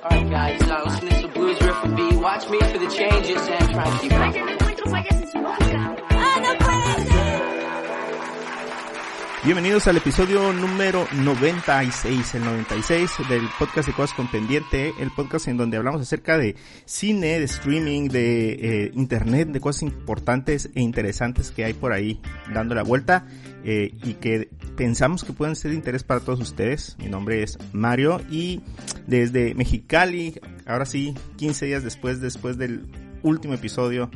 [0.00, 2.16] Alright guys, now listen to some blues riff and B.
[2.16, 4.51] Watch me for the changes and try to keep up.
[9.44, 15.48] Bienvenidos al episodio número 96, el 96 del podcast de Cosas con Pendiente, el podcast
[15.48, 16.54] en donde hablamos acerca de
[16.84, 22.20] cine, de streaming, de eh, internet, de cosas importantes e interesantes que hay por ahí
[22.54, 23.26] dando la vuelta
[23.64, 26.96] eh, y que pensamos que pueden ser de interés para todos ustedes.
[27.00, 28.60] Mi nombre es Mario y
[29.08, 32.86] desde Mexicali, ahora sí, 15 días después, después del
[33.24, 34.08] último episodio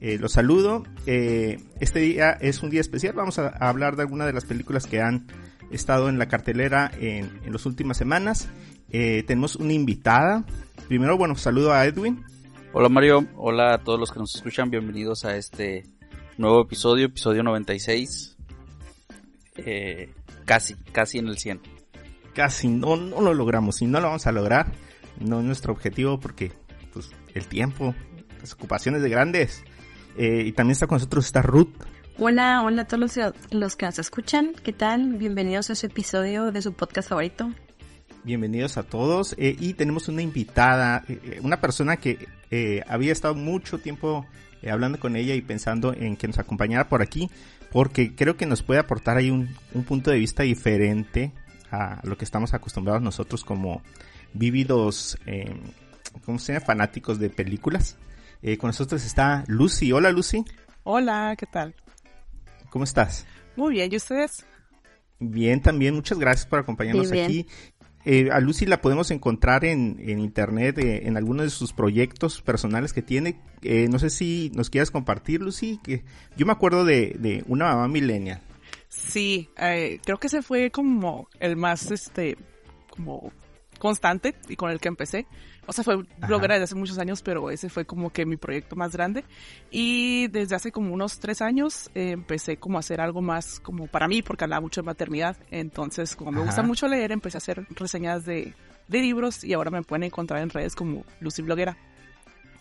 [0.00, 0.84] eh, los saludo.
[1.06, 3.14] Eh, este día es un día especial.
[3.14, 5.26] Vamos a, a hablar de algunas de las películas que han
[5.70, 8.48] estado en la cartelera en, en las últimas semanas.
[8.90, 10.44] Eh, tenemos una invitada.
[10.88, 12.24] Primero, bueno, saludo a Edwin.
[12.72, 15.86] Hola Mario, hola a todos los que nos escuchan, bienvenidos a este
[16.36, 18.36] nuevo episodio, episodio 96.
[19.56, 20.12] Eh,
[20.44, 21.60] casi, casi en el 100.
[22.34, 24.72] Casi no, no lo logramos y no lo vamos a lograr.
[25.18, 26.52] No es nuestro objetivo porque
[26.92, 27.94] pues, el tiempo,
[28.40, 29.64] las ocupaciones de grandes.
[30.18, 31.72] Eh, y también está con nosotros está Ruth.
[32.18, 34.52] Hola, hola a todos los, los que nos escuchan.
[34.62, 35.14] ¿Qué tal?
[35.14, 37.50] Bienvenidos a este episodio de su podcast favorito.
[38.24, 39.34] Bienvenidos a todos.
[39.38, 44.26] Eh, y tenemos una invitada, eh, una persona que eh, había estado mucho tiempo
[44.62, 47.30] eh, hablando con ella y pensando en que nos acompañara por aquí,
[47.70, 51.32] porque creo que nos puede aportar ahí un, un punto de vista diferente
[51.70, 53.82] a lo que estamos acostumbrados nosotros como
[54.32, 55.54] vívidos, eh,
[56.24, 56.64] ¿cómo se llama?
[56.64, 57.96] Fanáticos de películas.
[58.42, 59.92] Eh, con nosotros está Lucy.
[59.92, 60.44] Hola Lucy,
[60.84, 61.74] Hola, ¿qué tal?
[62.70, 63.26] ¿cómo estás?
[63.56, 64.46] Muy bien, ¿y ustedes?
[65.18, 67.46] Bien, también muchas gracias por acompañarnos aquí.
[68.04, 72.40] Eh, a Lucy la podemos encontrar en, en internet, eh, en algunos de sus proyectos
[72.40, 73.40] personales que tiene.
[73.62, 75.80] Eh, no sé si nos quieras compartir, Lucy.
[75.82, 76.04] Que
[76.36, 78.40] yo me acuerdo de, de una mamá millennial.
[78.88, 82.38] Sí, eh, creo que ese fue como el más, este,
[82.88, 83.32] como
[83.78, 85.26] constante y con el que empecé.
[85.68, 88.74] O sea, fue bloguera desde hace muchos años, pero ese fue como que mi proyecto
[88.74, 89.22] más grande.
[89.70, 93.86] Y desde hace como unos tres años eh, empecé como a hacer algo más como
[93.86, 95.36] para mí, porque hablaba mucho de maternidad.
[95.50, 98.54] Entonces, como me gusta mucho leer, empecé a hacer reseñas de,
[98.88, 101.76] de libros y ahora me pueden encontrar en redes como Lucy Bloguera.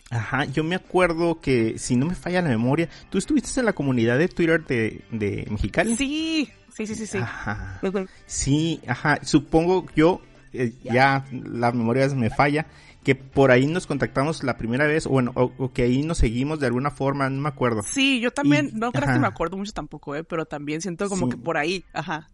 [0.09, 3.73] Ajá, yo me acuerdo que, si no me falla la memoria, tú estuviste en la
[3.73, 5.95] comunidad de Twitter de, de Mexicali.
[5.95, 7.17] Sí, sí, sí, sí, sí.
[7.17, 7.79] Ajá.
[8.25, 9.19] Sí, ajá.
[9.23, 10.21] Supongo yo,
[10.53, 12.67] eh, ya la memoria me falla,
[13.03, 16.17] que por ahí nos contactamos la primera vez, o bueno, o, o que ahí nos
[16.17, 17.81] seguimos de alguna forma, no me acuerdo.
[17.83, 19.13] Sí, yo también, Y- no ajá.
[19.13, 21.31] que me acuerdo mucho tampoco, eh, pero también siento como Sí.
[21.31, 22.29] que por ahí, ajá.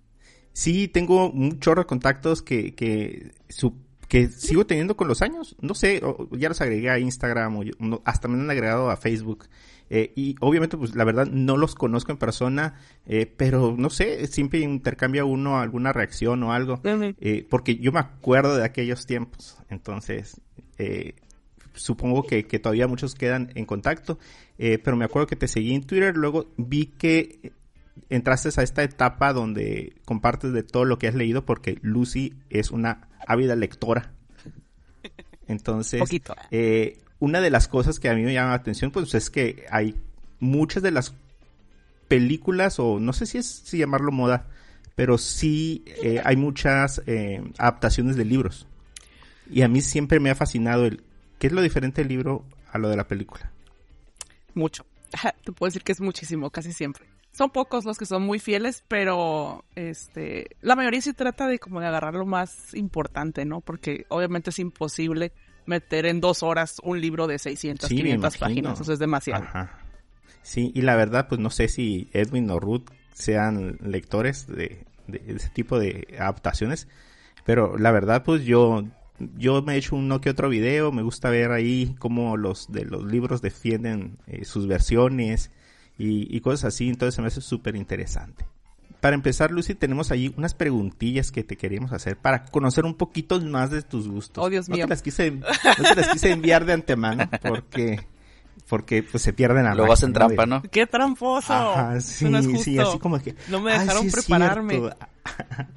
[0.51, 3.75] Sí, tengo un chorro de contactos que, que, su-
[4.07, 5.55] que sigo teniendo con los años.
[5.61, 8.89] No sé, o- ya los agregué a Instagram, o yo- no, hasta me han agregado
[8.91, 9.45] a Facebook.
[9.89, 14.25] Eh, y obviamente, pues la verdad, no los conozco en persona, eh, pero no sé,
[14.27, 16.81] siempre intercambia uno alguna reacción o algo.
[16.83, 19.57] Eh, porque yo me acuerdo de aquellos tiempos.
[19.69, 20.41] Entonces,
[20.77, 21.15] eh,
[21.73, 24.17] supongo que, que todavía muchos quedan en contacto.
[24.57, 26.15] Pero me acuerdo que te seguí en Twitter.
[26.15, 27.51] Luego vi que
[28.09, 32.71] entraste a esta etapa donde compartes de todo lo que has leído porque Lucy es
[32.71, 34.13] una ávida lectora.
[35.47, 36.35] Entonces, Poquito.
[36.51, 39.65] eh, una de las cosas que a mí me llama la atención pues es que
[39.71, 39.95] hay
[40.41, 41.15] muchas de las
[42.09, 44.47] películas o no sé si es si llamarlo moda,
[44.95, 48.67] pero sí eh, hay muchas eh, adaptaciones de libros.
[49.49, 51.01] Y a mí siempre me ha fascinado el
[51.39, 53.49] qué es lo diferente del libro a lo de la película.
[54.53, 54.85] Mucho.
[55.45, 57.05] Te puedo decir que es muchísimo, casi siempre.
[57.31, 61.79] Son pocos los que son muy fieles, pero este, la mayoría sí trata de como
[61.79, 63.61] de agarrar lo más importante, ¿no?
[63.61, 65.31] Porque obviamente es imposible
[65.65, 68.47] meter en dos horas un libro de 600, Sí, me 500 imagino.
[68.47, 69.43] páginas, eso es demasiado.
[69.43, 69.79] Ajá.
[70.41, 75.21] Sí, y la verdad, pues no sé si Edwin o Ruth sean lectores de, de
[75.27, 76.87] ese tipo de adaptaciones,
[77.45, 78.83] pero la verdad, pues yo,
[79.37, 82.83] yo me he hecho uno que otro video, me gusta ver ahí cómo los de
[82.85, 85.51] los libros defienden eh, sus versiones
[85.97, 88.45] y, y cosas así, entonces se me hace súper interesante.
[89.03, 93.37] Para empezar, Lucy, tenemos ahí unas preguntillas que te queríamos hacer para conocer un poquito
[93.41, 94.41] más de tus gustos.
[94.41, 94.85] Oh, Dios no mío.
[94.85, 97.99] Te las quise, no te las quise enviar de antemano porque,
[98.69, 100.61] porque pues se pierden a Luego hacen trampa, ¿no?
[100.61, 101.51] ¡Qué tramposo!
[101.51, 102.89] Ajá, sí, no es sí, justo.
[102.91, 103.35] así como que.
[103.49, 104.73] No me "Ay, dejaron sí prepararme".
[104.79, 104.97] cierto".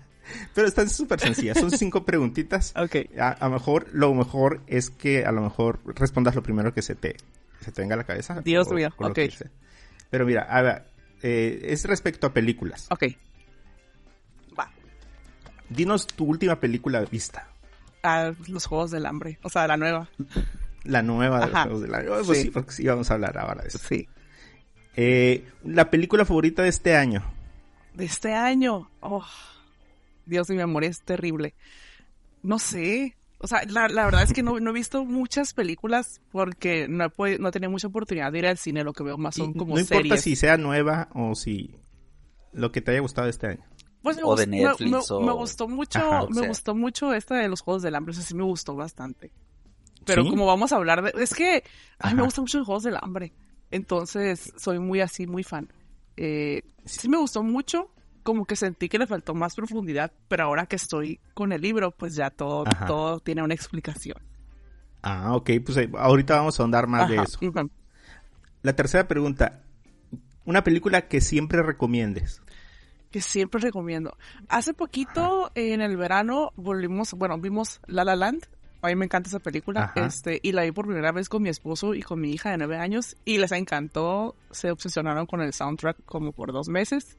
[0.54, 2.74] Pero están súper sencillas, son cinco preguntitas.
[2.76, 3.18] Ok.
[3.18, 6.80] A, a lo mejor, lo mejor es que a lo mejor respondas lo primero que
[6.80, 7.16] se te,
[7.60, 8.40] se te venga a la cabeza.
[8.44, 9.18] Dios mío, lo ok.
[10.10, 12.86] Pero mira, a ver, eh, es respecto a películas.
[12.90, 13.04] Ok.
[14.58, 14.70] Va.
[15.68, 17.48] Dinos tu última película vista.
[18.46, 20.08] Los Juegos del Hambre, o sea, la nueva.
[20.84, 21.62] La nueva de los.
[21.62, 22.08] Juegos del Hambre.
[22.24, 22.42] Pues Sí.
[22.44, 23.78] sí, porque sí vamos a hablar ahora de eso.
[23.78, 24.08] Sí.
[24.94, 27.22] Eh, la película favorita de este año.
[27.94, 28.88] De este año.
[29.00, 29.24] Oh,
[30.24, 31.54] Dios mi amor, es terrible.
[32.42, 33.16] No sé.
[33.46, 37.04] O sea, la, la verdad es que no, no he visto muchas películas porque no
[37.04, 38.82] he, podi- no he tenido mucha oportunidad de ir al cine.
[38.82, 40.22] Lo que veo más son como no importa series.
[40.22, 41.76] si sea nueva o si
[42.52, 43.64] lo que te haya gustado este año.
[44.02, 46.74] Pues me, O de me- Netflix, me, o- me gustó mucho, Ajá, o me gustó
[46.74, 49.30] mucho esta de los Juegos del Hambre, o sea, sí me gustó bastante.
[50.04, 50.30] Pero ¿Sí?
[50.30, 51.12] como vamos a hablar de...
[51.22, 51.62] Es que
[51.98, 53.32] a mí me gustan mucho los Juegos del Hambre,
[53.70, 55.72] entonces soy muy así, muy fan.
[56.16, 57.90] Eh, sí me gustó mucho,
[58.26, 61.92] como que sentí que le faltó más profundidad, pero ahora que estoy con el libro,
[61.92, 62.84] pues ya todo, Ajá.
[62.84, 64.18] todo tiene una explicación.
[65.00, 67.38] Ah, ok, pues eh, ahorita vamos a ahondar más de eso.
[68.62, 69.62] La tercera pregunta,
[70.44, 72.42] una película que siempre recomiendes.
[73.12, 74.16] que siempre recomiendo.
[74.48, 78.42] Hace poquito, en el verano, volvimos, bueno, vimos La La Land.
[78.82, 79.84] A mí me encanta esa película.
[79.84, 80.04] Ajá.
[80.04, 82.58] Este, y la vi por primera vez con mi esposo y con mi hija de
[82.58, 83.16] nueve años.
[83.24, 84.34] Y les encantó.
[84.50, 87.16] Se obsesionaron con el soundtrack como por dos meses.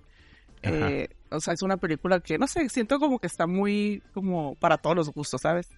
[0.63, 4.55] Eh, o sea, es una película que, no sé, siento como que está muy, como
[4.55, 5.69] para todos los gustos, ¿sabes?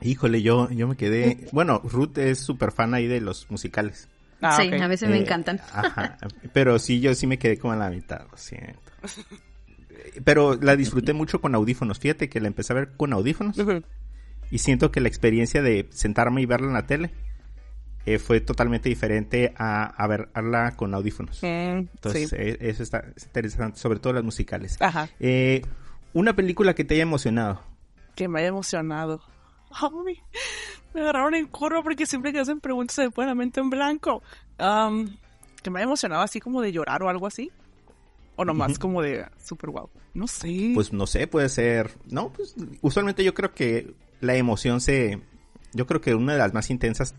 [0.00, 1.46] Híjole, yo, yo me quedé...
[1.52, 4.08] Bueno, Ruth es súper fan ahí de los musicales.
[4.40, 5.60] Ah, sí, a veces me Eh, encantan.
[5.72, 6.18] Ajá,
[6.52, 8.80] pero sí, yo sí me quedé como a la mitad, lo siento.
[10.24, 12.00] Pero la disfruté mucho con audífonos.
[12.00, 13.56] Fíjate que la empecé a ver con audífonos
[14.50, 17.10] y siento que la experiencia de sentarme y verla en la tele
[18.06, 21.42] eh, fue totalmente diferente a, a verla con audífonos.
[21.42, 21.46] Mm,
[21.94, 22.36] Entonces, sí.
[22.38, 24.76] eh, eso está es interesante, sobre todo las musicales.
[24.80, 25.08] Ajá.
[25.20, 25.62] Eh,
[26.12, 27.60] una película que te haya emocionado.
[28.14, 29.22] que me haya emocionado.
[29.70, 30.20] Ay,
[30.94, 33.70] me agarraron en curva porque siempre que hacen preguntas se me pone la mente en
[33.70, 34.22] blanco.
[34.58, 35.16] Am,
[35.62, 37.50] que me haya emocionado así como de llorar o algo así.
[38.36, 39.88] O nomás como de super wow.
[40.14, 40.72] No sé.
[40.74, 41.90] Pues no sé, puede ser.
[42.10, 45.20] No, pues usualmente yo creo que la emoción se.
[45.72, 47.14] Yo creo que una de las más intensas,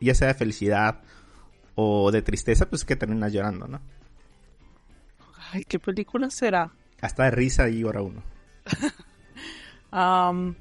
[0.00, 1.00] ya sea de felicidad
[1.74, 3.80] o de tristeza, pues es que terminas llorando, ¿no?
[5.52, 6.72] Ay, ¿qué película será?
[7.00, 8.22] Hasta de risa y llora uno.
[9.90, 10.56] Am,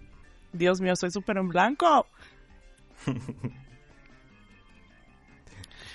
[0.53, 2.07] Dios mío, soy súper en blanco.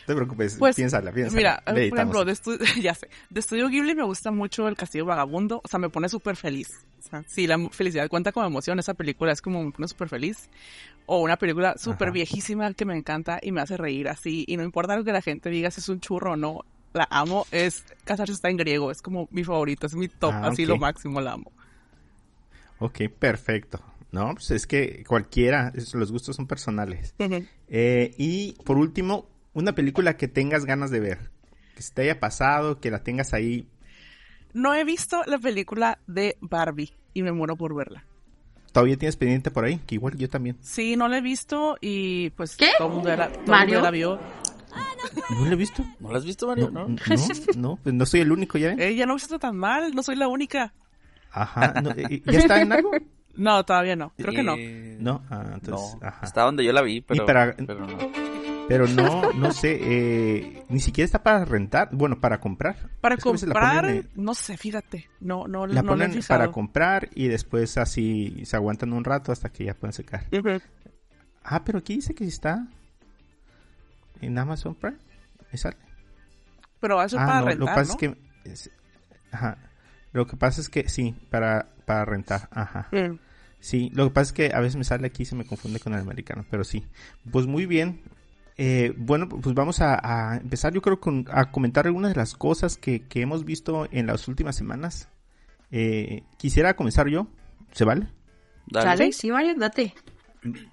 [0.03, 1.37] No te preocupes, Pues, piénsala, piénsala.
[1.37, 5.05] Mira, por ejemplo, de estu- ya sé, de Estudio Ghibli me gusta mucho El Castillo
[5.07, 6.69] Vagabundo, o sea, me pone súper feliz.
[6.99, 10.09] O sea, si la felicidad cuenta como emoción, esa película es como me pone súper
[10.09, 10.49] feliz.
[11.07, 14.63] O una película súper viejísima que me encanta y me hace reír así, y no
[14.63, 16.61] importa lo que la gente diga, si es un churro o no,
[16.93, 20.49] la amo, es Casarse está en griego, es como mi favorito, es mi top, Ah,
[20.49, 21.51] así lo máximo la amo.
[22.79, 23.81] Ok, perfecto.
[24.11, 27.15] No, pues es que cualquiera, los gustos son personales.
[27.69, 31.31] Eh, y por último, una película que tengas ganas de ver.
[31.77, 33.67] Que se te haya pasado, que la tengas ahí.
[34.53, 38.05] No he visto la película de Barbie y me muero por verla.
[38.73, 40.57] Todavía tienes pendiente por ahí, que igual yo también.
[40.61, 42.71] Sí, no la he visto y pues ¿Qué?
[42.79, 43.75] todo el mundo la, todo el mundo ¿Mario?
[43.79, 44.19] ya la vio.
[45.31, 45.85] ¿No lo he visto?
[46.01, 46.71] ¿No lo has visto, Mario?
[46.71, 46.97] No, ¿No?
[46.97, 48.81] no, no, pues no soy el único, ¿ya ven?
[48.81, 50.73] Eh, ya no me siento tan mal, no soy la única.
[51.31, 52.91] Ajá, no, eh, ¿ya está en algo?
[53.35, 54.13] No, todavía no.
[54.19, 54.57] Creo que no.
[54.59, 56.27] Eh, No, ah, entonces, no, ajá.
[56.27, 57.97] está donde yo la vi, pero, para- pero no.
[58.67, 62.77] Pero no, no sé, eh, ni siquiera está para rentar, bueno, para comprar.
[63.01, 65.09] Para Es comprar, ponen, no sé, fíjate.
[65.21, 69.33] No, no, la no he ponen para comprar y después así se aguantan un rato
[69.33, 70.27] hasta que ya pueden secar.
[71.45, 72.67] Ah, pero aquí dice que está
[74.21, 74.97] en Amazon Prime.
[75.51, 75.77] ¿Me sale?
[76.81, 78.51] Pero eso es Ah, para no, rentar, lo que pasa es que...
[78.51, 78.71] es-
[79.33, 79.59] ajá.
[80.13, 82.89] Lo que pasa es que sí, para, para rentar, ajá.
[83.61, 85.79] Sí, lo que pasa es que a veces me sale aquí y se me confunde
[85.81, 86.85] con el americano, pero sí.
[87.31, 88.01] Pues muy bien.
[88.65, 92.35] Eh, bueno, pues vamos a, a empezar yo creo con, a comentar algunas de las
[92.35, 95.09] cosas que, que hemos visto en las últimas semanas.
[95.73, 97.27] Eh, quisiera comenzar yo,
[97.73, 98.07] ¿se vale?
[98.69, 98.87] Dale.
[98.87, 99.95] Dale, sí, Mario, date.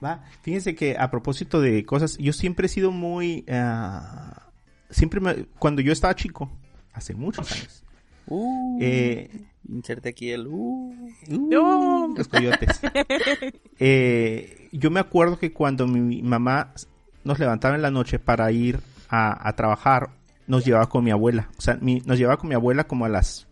[0.04, 3.44] Va, fíjense que a propósito de cosas, yo siempre he sido muy...
[3.50, 4.52] ah,
[4.92, 6.52] siempre me, cuando yo estaba chico,
[6.94, 7.84] hace muchos años,
[8.32, 10.46] Uh, eh, inserte aquí el...
[10.46, 10.94] Uh.
[11.32, 12.14] Uh, No.
[12.16, 12.80] los coyotes.
[13.80, 16.74] Eh, yo me acuerdo que cuando mi mamá
[17.24, 20.10] nos levantaba en la noche para ir a, a trabajar,
[20.48, 21.50] nos llevaba con mi abuela.
[21.58, 23.48] O sea, mi- nos llevaba con mi abuela como a las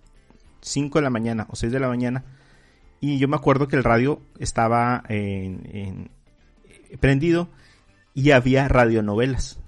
[0.62, 2.24] 5 de la mañana o 6 de la mañana.
[3.00, 6.12] Y yo me acuerdo que el radio estaba en- en-
[6.90, 7.50] eh, prendido
[8.16, 9.60] y había radionovelas.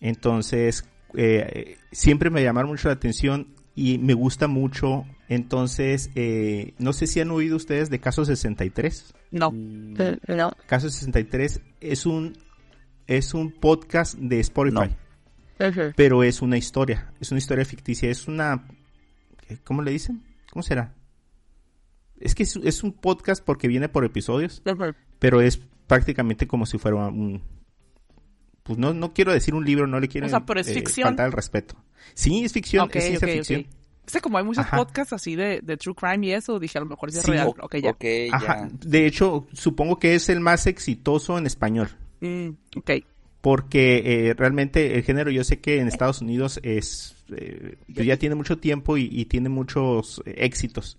[0.00, 5.04] Entonces, eh, siempre me llamaron mucho la atención y me gusta mucho.
[5.28, 9.14] Entonces, eh, no sé si han oído ustedes de Caso 63.
[9.32, 9.50] No.
[9.50, 10.52] Mm, Eh, No.
[10.66, 12.38] Caso 63 es un,
[13.06, 14.94] es un podcast de Spotify,
[15.96, 18.66] pero es una historia, es una historia ficticia, es una,
[19.64, 20.22] ¿cómo le dicen?
[20.52, 20.94] ¿Cómo será?
[22.18, 24.62] Es que es, es un podcast porque viene por episodios,
[25.18, 27.42] pero es prácticamente como si fuera un,
[28.62, 30.74] pues no, no quiero decir un libro, no le quiero O sea, pero es eh,
[30.74, 31.08] ficción.
[31.08, 31.76] faltar el respeto.
[32.14, 34.76] Sí, es ficción, es como hay muchos Ajá.
[34.76, 37.30] podcasts así de, de true crime y eso, dije a lo mejor sí es Sí,
[37.32, 37.48] real.
[37.48, 37.96] O- Ok, ya.
[38.32, 38.68] Ajá.
[38.68, 38.88] ya.
[38.88, 41.88] De hecho, supongo que es el más exitoso en español.
[42.20, 42.90] Mm, ok.
[43.40, 48.16] Porque eh, realmente el género, yo sé que en Estados Unidos es eh, pues ya
[48.16, 50.98] tiene mucho tiempo y, y tiene muchos eh, éxitos.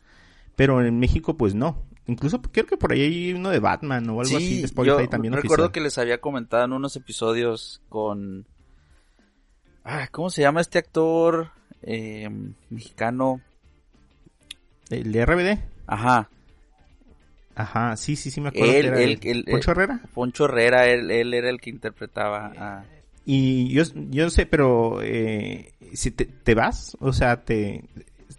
[0.56, 1.84] Pero en México, pues no.
[2.08, 4.98] Incluso creo que por ahí hay uno de Batman o algo así Sí, de Spotify
[5.04, 5.72] yo también recuerdo oficial.
[5.74, 8.46] que les había comentado en unos episodios con...
[9.84, 12.30] Ah, ¿cómo se llama este actor eh,
[12.70, 13.42] mexicano?
[14.90, 15.60] El de RBD.
[15.86, 16.30] Ajá,
[17.58, 18.72] Ajá, sí, sí, sí me acuerdo.
[18.74, 20.02] Él, que era él, el- él, Poncho eh, Herrera.
[20.14, 22.86] Poncho Herrera, él, él era el que interpretaba a...
[23.26, 27.84] Y yo, yo sé, pero eh, si te, te vas, o sea, te,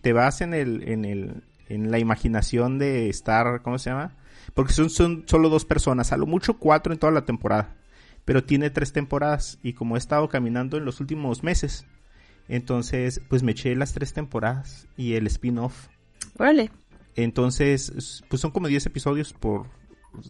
[0.01, 4.17] te vas en el, en el, en la imaginación de estar, ¿cómo se llama?
[4.55, 7.77] Porque son, son solo dos personas, a lo mucho cuatro en toda la temporada,
[8.25, 11.87] pero tiene tres temporadas y como he estado caminando en los últimos meses,
[12.49, 15.89] entonces pues me eché las tres temporadas y el spin-off.
[16.39, 16.71] Órale.
[17.25, 19.67] Entonces, pues son como 10 episodios por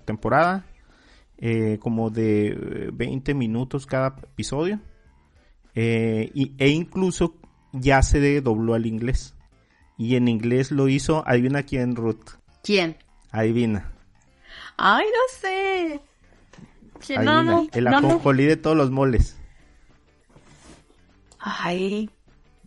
[0.06, 0.64] temporada,
[1.36, 4.80] eh, como de eh, 20 minutos cada episodio,
[5.74, 7.34] eh, y, e incluso
[7.74, 9.34] ya se dobló al inglés.
[9.98, 12.30] Y en inglés lo hizo, adivina quién, Ruth,
[12.62, 12.96] ¿Quién?
[13.32, 13.92] adivina.
[14.78, 16.00] Ay, no sé.
[17.16, 17.42] Adivina.
[17.42, 18.08] no, el no, no.
[18.08, 19.36] ajonjolí de todos los moles.
[21.38, 22.08] Ay,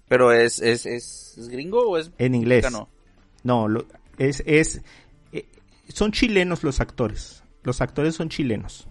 [0.08, 2.64] Pero es, es, es, ¿es gringo o es En inglés.
[2.64, 2.88] mexicano?
[3.44, 3.86] No, lo-
[4.18, 4.82] es, es,
[5.32, 5.48] eh,
[5.90, 7.44] son chilenos los actores.
[7.64, 8.88] Los actores son chilenos.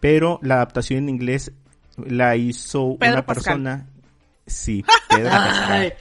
[0.00, 1.52] Pero la adaptación en inglés
[1.96, 3.44] la hizo Pedro una Pascal.
[3.54, 3.86] persona.
[4.46, 5.30] Sí, Pedro.
[5.30, 5.94] Pascal.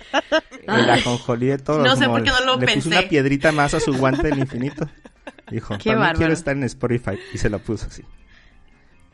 [0.67, 2.89] El ajonjolí de todos No sé por qué no lo Le puso pensé.
[2.89, 4.87] una piedrita más a su guante del infinito.
[5.51, 6.17] Dijo, Qué bárbaro.
[6.19, 7.17] quiero estar en Spotify.
[7.33, 8.03] Y se lo puso así.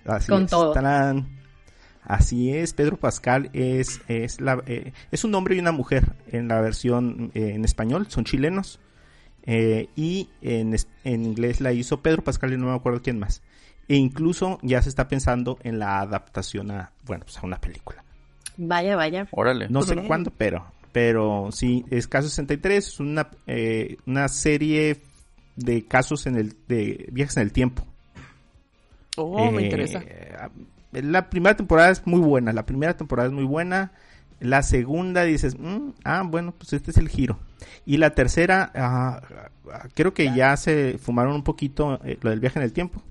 [0.06, 0.50] Así Con es.
[0.52, 0.72] todo.
[0.74, 1.40] Tarán.
[2.04, 6.50] Así es, Pedro Pascal es, es, la, eh, es un hombre y una mujer en
[6.50, 8.82] la versión eh, en español, son chilenos.
[9.46, 13.42] Eh, y en, en inglés la hizo Pedro Pascal y no me acuerdo quién más.
[13.90, 18.04] E incluso ya se está pensando en la adaptación a, bueno, pues a una película.
[18.58, 19.28] Vaya, vaya.
[19.32, 19.68] Órale.
[19.70, 20.08] No sé Ok.
[20.08, 25.02] cuándo, pero, pero sí, es Caso 63, es una, eh, una serie
[25.56, 27.86] de casos en el, de viajes en el tiempo.
[29.18, 30.04] Oh, me Eh, interesa.
[30.94, 33.92] La primera temporada es muy buena, la primera temporada es muy buena.
[34.40, 37.40] La segunda dices, "Mm, ah, bueno, pues este es el giro.
[37.86, 39.22] Y la tercera, ah,
[39.94, 43.02] creo que ya se fumaron un poquito eh, lo del viaje en el tiempo.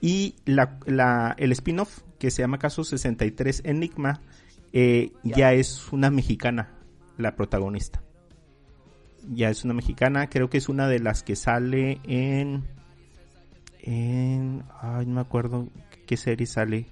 [0.00, 4.20] Y la, la, el spin-off, que se llama Caso 63 Enigma,
[4.72, 6.70] eh, ya es una mexicana,
[7.16, 8.02] la protagonista.
[9.32, 12.64] Ya es una mexicana, creo que es una de las que sale en
[13.86, 15.68] en ay no me acuerdo
[16.06, 16.86] qué serie sale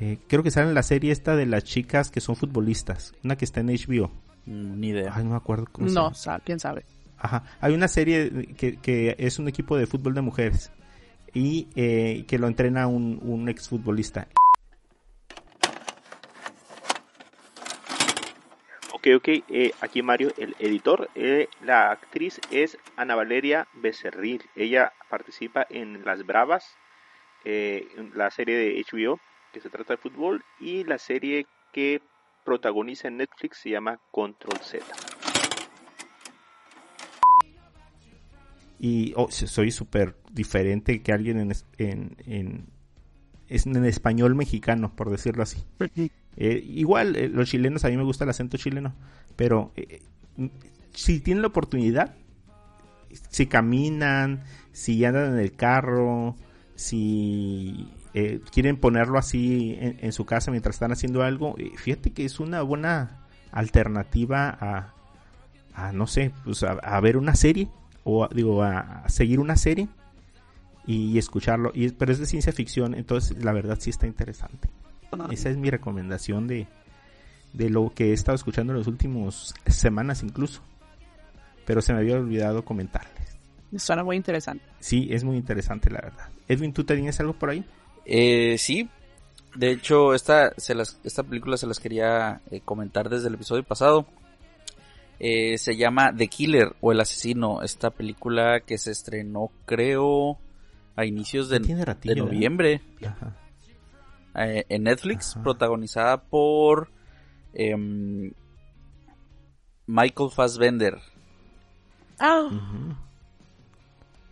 [0.00, 3.36] Eh, creo que sale en la serie esta de las chicas que son futbolistas una
[3.36, 4.10] que está en HBO
[4.46, 5.12] Mm, Ni idea.
[5.14, 6.14] ay no me acuerdo cómo se No, llama.
[6.14, 6.84] sa- quién sabe.
[7.18, 7.44] Ajá.
[7.60, 10.72] hay una serie que, que es un equipo de fútbol de mujeres
[11.34, 14.26] y eh, que lo entrena un, un exfutbolista
[18.92, 21.08] Ok, ok, eh, aquí Mario, el editor.
[21.14, 24.42] Eh, la actriz es Ana Valeria Becerril.
[24.56, 26.64] Ella participa en Las Bravas,
[27.44, 29.18] eh, la serie de HBO
[29.52, 32.00] que se trata de fútbol y la serie que
[32.44, 34.84] protagoniza en Netflix se llama Control Z.
[38.78, 42.66] Y oh, so- soy súper diferente que alguien en, es- en, en,
[43.48, 45.64] es en español mexicano, por decirlo así.
[46.36, 48.94] Eh, igual, eh, los chilenos, a mí me gusta el acento chileno,
[49.36, 50.00] pero eh,
[50.94, 52.14] si tienen la oportunidad,
[53.28, 56.36] si caminan, si andan en el carro,
[56.74, 62.10] si eh, quieren ponerlo así en, en su casa mientras están haciendo algo, eh, fíjate
[62.12, 63.18] que es una buena
[63.52, 64.94] alternativa a,
[65.74, 67.68] a no sé, pues a, a ver una serie,
[68.04, 69.88] o a- digo, a, seguir una serie
[70.86, 74.68] y, escucharlo, y, pero es de ciencia ficción, entonces la verdad sí está interesante.
[75.30, 76.66] Esa es mi recomendación de,
[77.52, 80.62] de lo que he estado escuchando en las últimas semanas incluso.
[81.66, 83.36] Pero se me había olvidado comentarles.
[83.76, 84.64] Suena muy interesante.
[84.80, 86.28] Sí, es muy interesante la verdad.
[86.48, 87.64] Edwin, ¿tú tenías algo por ahí?
[88.04, 88.88] Eh, sí.
[89.54, 93.64] De hecho, esta, se las, esta película se las quería eh, comentar desde el episodio
[93.64, 94.06] pasado.
[95.18, 97.62] Eh, se llama The Killer o El Asesino.
[97.62, 100.38] Esta película que se estrenó, creo,
[100.96, 102.32] a inicios de, Tiene de ratillo, ¿verdad?
[102.32, 103.36] noviembre Ajá.
[104.36, 105.42] eh, en Netflix, Ajá.
[105.42, 106.90] protagonizada por
[107.52, 108.32] em,
[109.86, 110.98] Michael Fassbender.
[112.18, 112.48] Ah.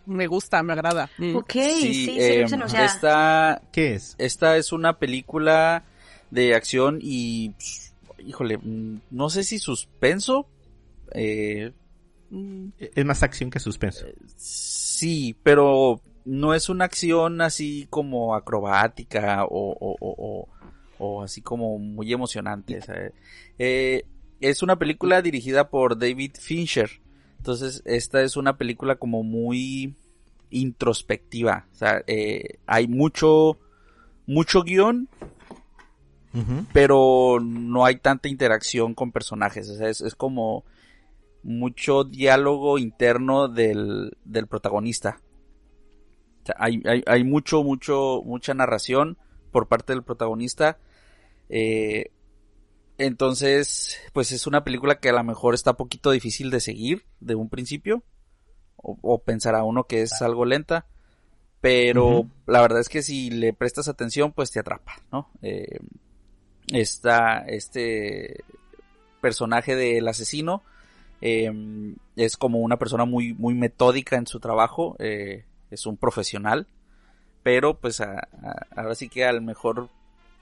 [0.09, 1.09] Me gusta, me agrada.
[1.17, 1.35] Mm.
[1.37, 4.15] Ok, sí, sí, em, sí, o sea, esta, ¿Qué es?
[4.17, 5.85] esta es una película
[6.31, 10.47] de acción y, pss, híjole, mm, no sé si suspenso,
[11.13, 11.71] Eh,
[12.95, 14.05] Es más acción que suspenso.
[14.35, 20.49] sí, pero no es una acción así como acrobática o, o, o, o-
[21.01, 22.79] o así como muy emocionante.
[23.57, 24.03] eh,
[24.41, 26.89] es una película dirigida por David Fincher.
[27.39, 29.95] Entonces, esta es una película como muy
[30.49, 31.67] introspectiva.
[31.71, 33.57] O sea, eh, hay mucho,
[34.27, 35.07] mucho guion,
[36.73, 39.69] pero no hay tanta interacción con personajes.
[39.69, 40.65] O sea, es, es como
[41.41, 45.21] mucho diálogo interno del, del protagonista.
[46.43, 49.17] O sea, hay, hay, hay mucho, mucho, mucha narración
[49.51, 50.77] por parte del protagonista.
[51.47, 52.11] Eh,
[52.99, 57.05] entonces, pues es una película que a lo mejor está un poquito difícil de seguir
[57.19, 58.03] de un principio.
[58.81, 60.85] O, o pensará uno que es algo lenta.
[61.61, 65.29] Pero la verdad es que si le prestas atención, pues te atrapa, ¿no?
[65.41, 65.79] Eh,
[66.71, 68.43] está este
[69.21, 70.63] personaje del asesino
[71.21, 71.51] eh,
[72.15, 76.67] es como una persona muy muy metódica en su trabajo eh, es un profesional
[77.43, 79.89] pero pues a- a- ahora sí que al mejor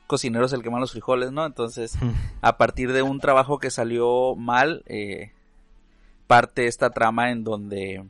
[0.08, 1.98] cocinero es el que más los frijoles no entonces
[2.42, 5.32] a partir de un trabajo que salió mal eh,
[6.28, 8.06] parte esta trama en donde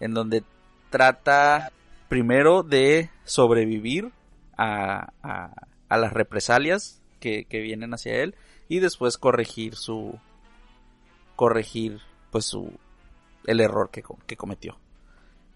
[0.00, 0.44] en donde
[0.90, 1.72] trata
[2.08, 4.12] primero de sobrevivir
[4.56, 5.52] a, a,
[5.88, 8.34] a las represalias que, que vienen hacia él
[8.68, 10.18] y después corregir su
[11.36, 12.72] corregir pues su
[13.46, 14.78] el error que, que cometió.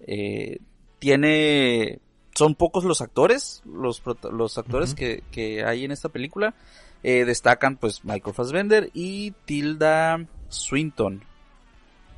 [0.00, 0.58] Eh,
[0.98, 2.00] tiene
[2.38, 6.54] son pocos los actores los los actores que, que hay en esta película
[7.02, 10.18] Eh, destacan pues Michael Fassbender y Tilda
[10.48, 11.22] Swinton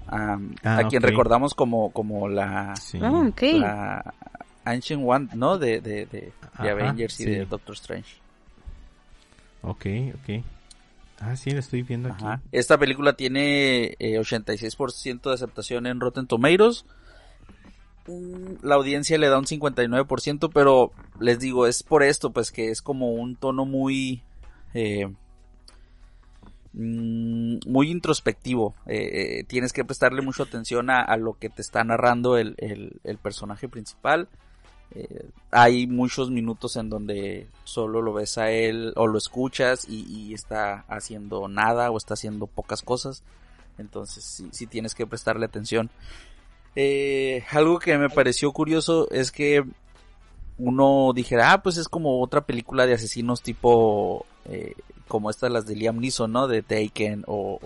[0.07, 2.99] am, Ah, a quien recordamos como como la Sí.
[3.03, 4.15] Ah, la
[4.65, 5.59] Ancient One, ¿no?
[5.59, 8.17] De, de, de, de Ajá, Avengers y de Doctor Strange.
[9.63, 10.45] Ok, ok.
[11.21, 12.25] Ah, sí, lo estoy viendo aquí.
[12.25, 12.41] Ajá.
[12.53, 16.85] Esta película tiene eh, 86% de aceptación en Rotten Tomatoes.
[18.63, 22.83] La audiencia le da un 59%, pero les digo, es por esto, pues que es
[22.83, 24.23] como un tono muy...
[24.75, 25.07] eh,
[26.73, 28.75] mm, muy introspectivo.
[28.87, 33.19] Eh, eh, tienes que prestarle mucha atención a, lo que te está narrando el, el-
[33.19, 34.29] personaje principal.
[35.53, 40.35] Hay muchos minutos en donde solo lo ves a él o lo escuchas y, y
[40.35, 43.23] está haciendo nada o está haciendo pocas cosas.
[43.79, 45.91] Entonces sí, sí tienes que prestarle atención.
[46.77, 49.65] Eh, algo que me pareció curioso es que
[50.59, 54.75] uno dijera, ah, pues es como otra película de asesinos tipo eh,
[55.09, 56.47] como estas las de Liam Neeson, ¿no?
[56.47, 57.59] De Taken o,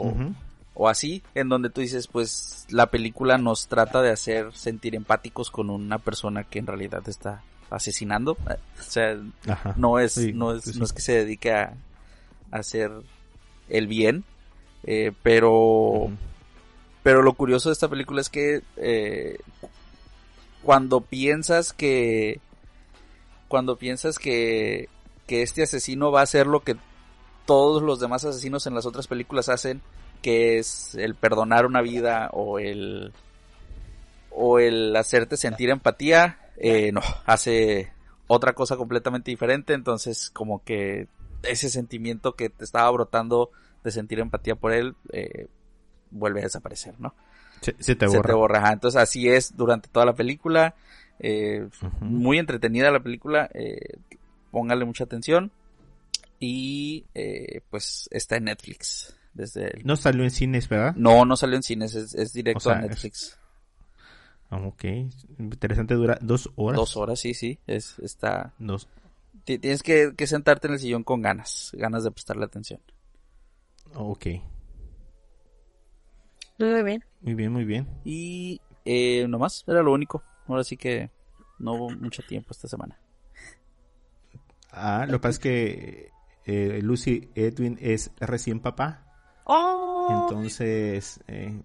[0.75, 5.51] o, así, en donde tú dices, pues la película nos trata de hacer sentir empáticos
[5.51, 8.33] con una persona que en realidad está asesinando.
[8.33, 9.75] O sea, Ajá.
[9.77, 11.75] no es, Sí, no es, sí, no es que se dedique a,
[12.51, 12.91] a hacer
[13.69, 14.25] el bien,
[14.85, 16.11] eh, pero.
[17.05, 19.39] Pero lo curioso de esta película es que eh,
[20.63, 22.41] cuando piensas que
[23.47, 24.89] cuando piensas que
[25.27, 26.77] que este asesino va a hacer lo que
[27.45, 29.83] todos los demás asesinos en las otras películas hacen,
[30.23, 33.13] que es el perdonar una vida o el
[34.31, 37.93] o el hacerte sentir empatía, eh, no, hace
[38.29, 41.09] otra cosa completamente diferente, entonces como que
[41.43, 43.51] ese sentimiento que te estaba brotando
[43.85, 45.49] de sentir empatía por él eh,
[46.15, 47.15] vuelve a desaparecer, ¿no?
[47.61, 48.29] Se, se te Se borra.
[48.29, 48.59] te borra.
[48.61, 48.73] ajá.
[48.73, 50.75] Entonces así es durante toda la película.
[51.21, 51.69] eh,
[52.01, 53.49] muy entretenida la película.
[53.55, 53.99] Eh,
[54.51, 55.51] póngale mucha atención.
[56.41, 59.17] Y eh, pues está en Netflix.
[59.33, 60.95] Desde el- No salió en cines, ¿verdad?
[60.97, 63.39] No, no salió en cines, es, es directo O sea, a Netflix.
[64.51, 64.85] Ah, ok.
[65.39, 66.77] Interesante, dura dos horas.
[66.79, 67.59] Dos horas, sí, sí.
[67.67, 68.53] Es, está.
[68.59, 68.87] Dos.
[69.45, 72.81] ti- Tienes que, que sentarte en el sillón con ganas, ganas de prestarle atención.
[73.95, 74.27] Ok.
[76.59, 77.05] Muy bien.
[77.21, 77.89] Muy bien, muy bien.
[78.05, 80.23] Y eh, nomás, era lo único.
[80.47, 81.11] Ahora sí que
[81.59, 82.99] no hubo mucho tiempo esta semana.
[84.71, 86.11] Ah, lo que pasa es que
[86.45, 89.05] eh, Lucy Edwin es recién papá.
[89.45, 90.29] ¡Oh!
[90.29, 91.63] Entonces, eh,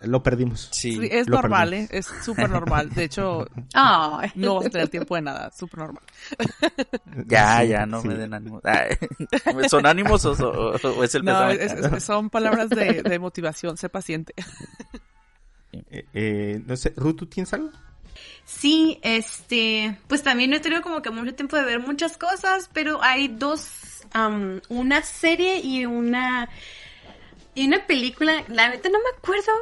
[0.00, 0.68] lo perdimos.
[0.72, 1.90] Sí, Sí, es normal, perdimos.
[1.92, 1.98] ¿eh?
[1.98, 2.90] Es súper normal.
[2.90, 4.30] De hecho, Ay.
[4.34, 5.50] no vas a tener tiempo de nada.
[5.50, 6.02] Súper normal.
[7.26, 8.08] ya, Sí, ya, no sí.
[8.08, 8.62] me den ánimos.
[8.64, 8.96] Ay,
[9.68, 11.54] ¿Son ánimos o, o- o es el No, pésame?
[11.54, 13.76] es- es- son palabras de, de motivación.
[13.76, 14.34] Sé paciente.
[15.72, 17.70] Eh, eh, no sé, Ruth, ¿tú tienes algo?
[18.44, 22.70] Sí, este, pues también no he tenido como que mucho tiempo de ver muchas cosas,
[22.72, 23.66] pero hay dos,
[24.68, 26.48] una serie y una,
[27.54, 29.52] y una película, la neta no me acuerdo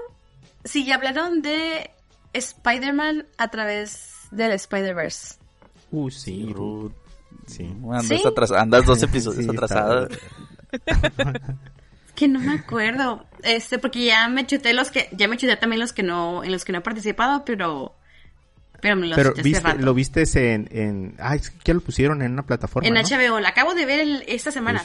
[0.65, 1.91] si ya hablaron de
[2.33, 5.37] Spider-Man a través del Spider-Verse.
[5.91, 6.93] Uh, sí, Ruth.
[7.47, 7.65] Sí.
[7.65, 8.23] Andas, ¿Sí?
[8.25, 10.09] atras- andas dos episodios Sí, atrasada.
[12.15, 13.27] que no me acuerdo.
[13.43, 16.53] Este, porque ya me chuté los que, ya me chuté también los que no, en
[16.53, 17.95] los que no he participado, pero,
[18.81, 19.79] pero me los Pero viste, rato.
[19.81, 20.23] lo viste
[20.55, 23.01] en, en, ay, es que ya lo pusieron en una plataforma, En ¿no?
[23.01, 24.83] HBO, la acabo de ver el- esta semana.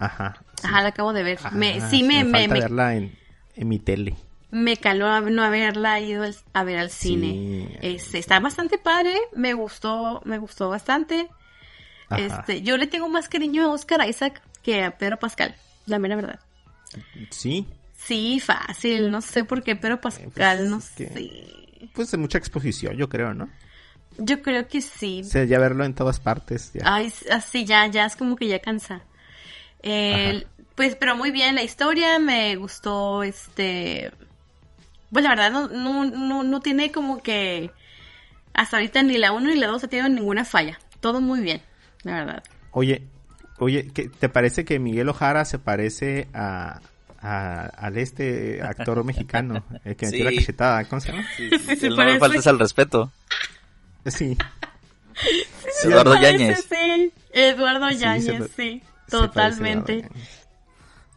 [0.00, 0.36] Ajá.
[0.60, 0.66] sí.
[0.66, 1.38] Ajá, la acabo de ver.
[1.52, 3.16] me, Ah, sí, me, me, me, falta me, verla en,
[3.54, 4.16] en mi tele.
[4.50, 7.68] me caló a no haberla ido a ver al cine.
[7.70, 7.76] Sí.
[7.82, 11.28] Este, está bastante padre, me gustó, me gustó bastante.
[12.08, 12.20] Ajá.
[12.40, 15.54] Este, yo le tengo más cariño a Oscar Isaac que a Pedro Pascal,
[15.86, 16.40] la mera verdad.
[17.30, 21.88] Sí, Sí, fácil, no sé por qué Pedro Pascal, no es que- sé.
[21.94, 23.48] pues de mucha exposición, yo creo, ¿no?
[24.16, 25.20] Yo creo que sí.
[25.22, 26.72] O sea, ya verlo en todas partes.
[26.72, 26.80] Ya.
[26.84, 29.02] Ay, así ya, ya es como que ya cansa.
[29.82, 34.10] El- pues, pero muy bien la historia, me gustó, este,
[35.12, 37.70] pues la verdad no, no, no, no tiene como que
[38.54, 40.78] hasta ahorita ni la 1 ni la 2 ha tenido ninguna falla.
[41.00, 41.60] Todo muy bien,
[42.02, 42.42] la verdad.
[42.72, 43.02] Oye,
[43.58, 46.80] oye, ¿qué- ¿te parece que Miguel Ojara se parece a,
[47.20, 50.36] a- al este actor mexicano, el que metió la Sí.
[50.38, 50.84] cachetada?
[50.84, 51.26] ¿Cómo se llama?
[51.36, 53.12] Sí, Sí, sí, el no me faltes al respeto.
[54.06, 54.36] Sí.
[55.84, 56.66] Eduardo Yáñez.
[56.68, 60.08] Sí, Eduardo Sí, se Yáñez, sí, totalmente.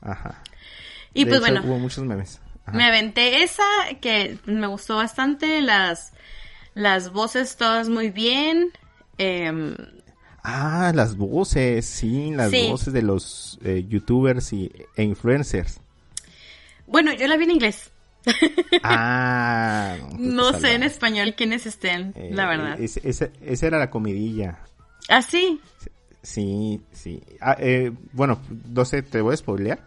[0.02, 0.42] Ajá.
[1.14, 2.40] Y De pues hecho, bueno, Hubo muchos memes.
[2.66, 2.78] Ajá.
[2.78, 3.64] Me aventé esa
[4.02, 6.14] que me gustó bastante, las,
[6.74, 8.72] las voces todas muy bien.
[9.18, 9.76] em,
[10.46, 12.68] Ah, las voces, sí, las Sí.
[12.70, 15.80] voces de los eh, youtubers y, e influencers.
[16.86, 17.92] bueno, yo la vi en inglés.
[18.84, 22.80] Ah, pues No sé en español quiénes estén, Eh, la verdad.
[22.80, 24.60] es- esa, esa era la comidilla.
[25.10, 25.62] ¿Ah, sí?
[26.24, 27.22] Sí, sí.
[27.42, 29.80] Ah, eh, bueno, no sé, te voy a spoilear.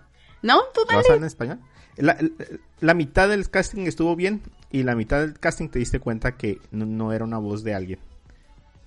[0.42, 0.60] ¿No?
[0.74, 1.08] ¿Tú ¿Lo vas a dale?
[1.14, 1.60] ver en español?
[1.96, 2.46] La, la-
[2.80, 6.60] la mitad del casting estuvo bien y la mitad del casting te diste cuenta que
[6.70, 7.98] no, no era una voz de alguien.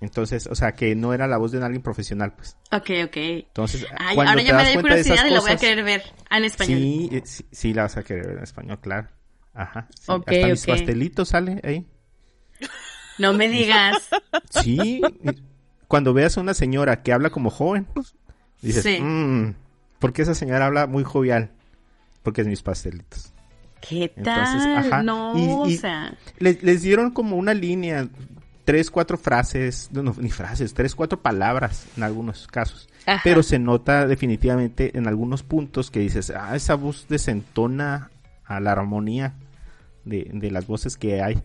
[0.02, 2.56] Entonces, o sea, que no era la voz de alguien profesional, pues.
[2.72, 3.18] Ok, ok.
[3.18, 5.56] Entonces, Ay, cuando ahora te ya me das de esas curiosidad y la voy a
[5.58, 6.80] querer ver en español.
[6.80, 9.10] Sí, eh, sí, sí, la vas a querer ver en español, claro.
[9.54, 9.88] Ajá.
[10.00, 10.12] sí.
[10.12, 10.68] Ok, Hasta mis ok.
[10.70, 11.86] pastelitos sale ahí.
[13.18, 14.08] No me digas.
[14.50, 15.02] Sí.
[15.90, 17.86] Cuando veas a una señora que habla como joven,
[18.62, 19.02] dices, Sí.
[19.02, 19.56] "Mm,
[20.00, 21.52] ¿por qué esa señora habla muy jovial?
[22.24, 23.34] Porque es mis pastelitos.
[23.82, 24.78] ¿Qué Entonces, tal?
[24.78, 25.04] ajá.
[25.04, 26.14] No, Y- y- o sea.
[26.38, 28.08] Les, les dieron como una línea,
[28.66, 32.88] tres, cuatro frases, no, no, ni frases, tres, cuatro palabras en algunos casos.
[33.06, 33.22] Ajá.
[33.24, 38.12] Pero se nota definitivamente en algunos puntos que dices, ah, esa voz desentona
[38.46, 39.34] a la armonía
[40.06, 41.42] de, de las voces que hay.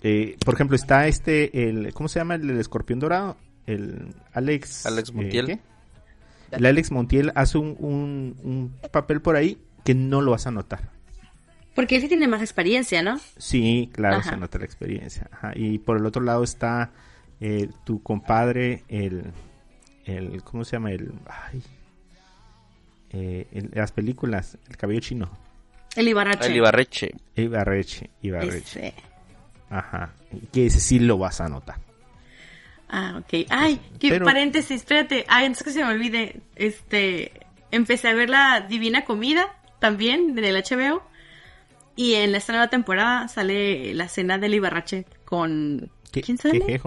[0.00, 3.36] Eh, por ejemplo, está este, el, ¿cómo se llama el, escorpión dorado?
[3.66, 4.86] El Alex.
[4.86, 5.60] Alex eh, Montiel.
[6.50, 10.50] El Alex Montiel hace un, un, un papel por ahí que no lo vas a
[10.50, 10.90] notar.
[11.74, 13.18] Porque él sí tiene más experiencia, ¿no?
[13.36, 14.30] Sí, claro, Ajá.
[14.30, 15.28] se nota la experiencia.
[15.32, 15.52] Ajá.
[15.56, 16.92] Y por el otro lado está
[17.40, 19.24] eh, tu compadre, el,
[20.04, 20.92] el, ¿cómo se llama?
[20.92, 21.62] El, ay,
[23.10, 25.30] eh, el- las películas, el cabello chino.
[25.96, 26.48] El Ibarrache.
[26.48, 27.10] El Ibarreche.
[27.36, 28.88] Ibarreche, Ibarreche.
[28.88, 28.94] Ese.
[29.70, 30.12] Ajá.
[30.52, 31.78] Que ese sí lo vas a notar.
[32.96, 33.46] Ah, ok.
[33.50, 35.24] Ay, qué Pero- paréntesis, espérate.
[35.26, 37.32] Ay, antes que se me olvide, este,
[37.72, 41.02] empecé a ver la Divina Comida también del HBO.
[41.96, 45.90] Y en esta nueva temporada sale la cena del Ibarrache con...
[46.12, 46.60] ¿Qué, ¿Quién sale?
[46.64, 46.80] ¿Qué?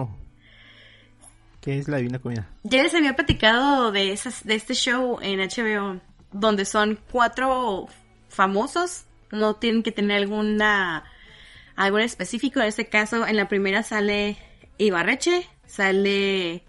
[1.60, 2.48] ¿Qué es la divina comida?
[2.62, 6.00] Ya les había platicado de, esas, de este show en HBO,
[6.32, 7.86] donde son cuatro
[8.30, 11.04] famosos, no tienen que tener alguna
[11.76, 12.60] algo en específico.
[12.60, 14.38] En este caso, en la primera sale
[14.78, 16.64] Ibarreche, sale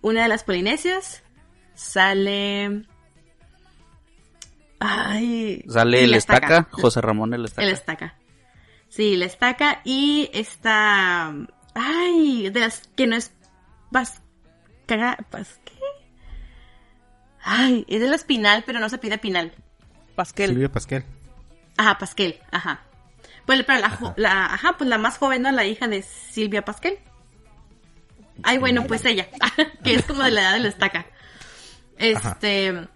[0.00, 1.22] una de las Polinesias,
[1.74, 2.86] sale...
[4.80, 7.62] Ay, Sale el estaca, José Ramón el estaca.
[7.68, 8.18] el estaca.
[8.88, 11.32] Sí, la estaca y está...
[11.74, 13.32] Ay, de las que no es...
[13.92, 14.20] Vas...
[14.86, 15.18] Caga...
[15.30, 15.72] Pas, ¿Qué?
[17.44, 19.52] Ay, es de la Espinal, pero no se pide Pinal.
[20.16, 20.50] Pasquel.
[20.50, 21.04] Silvia Pasquel.
[21.76, 22.82] Ajá, Pasquel, ajá.
[23.46, 23.80] Pues, pero
[24.16, 25.52] la, ajá, pues la más joven, ¿no?
[25.52, 26.98] La hija de Silvia Pasquel.
[28.42, 29.28] Ay, bueno, pues ella,
[29.84, 31.06] que es como de la edad de la estaca.
[31.98, 32.88] Este,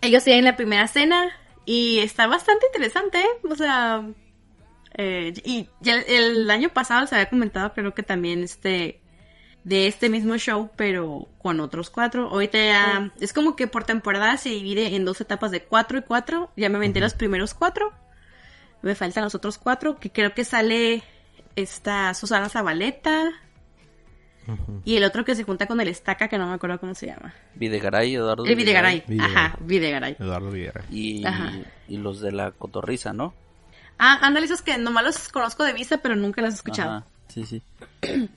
[0.00, 1.30] ellos siguen la primera cena
[1.64, 3.48] y está bastante interesante, ¿eh?
[3.48, 4.04] O sea,
[4.94, 9.00] eh, y ya el, el año pasado les había comentado, creo que también este,
[9.68, 12.28] de este mismo show, pero con otros cuatro.
[12.28, 16.02] Ahorita ya, es como que por temporada se divide en dos etapas de cuatro y
[16.02, 16.50] cuatro.
[16.56, 17.92] Ya me aventé los primeros cuatro.
[18.80, 21.02] Me faltan los otros cuatro, que creo que sale
[21.56, 23.30] esta Susana Zabaleta.
[24.84, 27.06] Y el otro que se junta con el estaca, que no me acuerdo cómo se
[27.06, 27.34] llama.
[27.54, 29.04] Videgaray, Eduardo El Videgaray.
[29.06, 29.36] Videgaray.
[29.36, 30.16] Ajá, Videgaray.
[30.18, 30.84] Eduardo Villera.
[30.90, 31.52] Y, Ajá.
[31.88, 33.34] y los de la cotorriza, ¿no?
[33.98, 36.90] Ah, ándale, esos que nomás los conozco de vista, pero nunca los he escuchado.
[36.98, 37.62] Ajá, Sí, sí.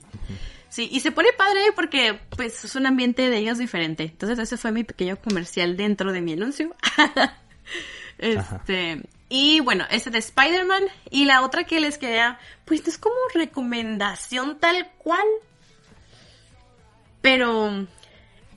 [0.69, 4.03] Sí, y se pone padre porque pues es un ambiente de ellos diferente.
[4.03, 6.73] Entonces ese fue mi pequeño comercial dentro de mi anuncio.
[8.17, 10.83] Este, y bueno, este de Spider-Man.
[11.09, 15.25] Y la otra que les quería, pues es como recomendación tal cual.
[17.21, 17.87] Pero,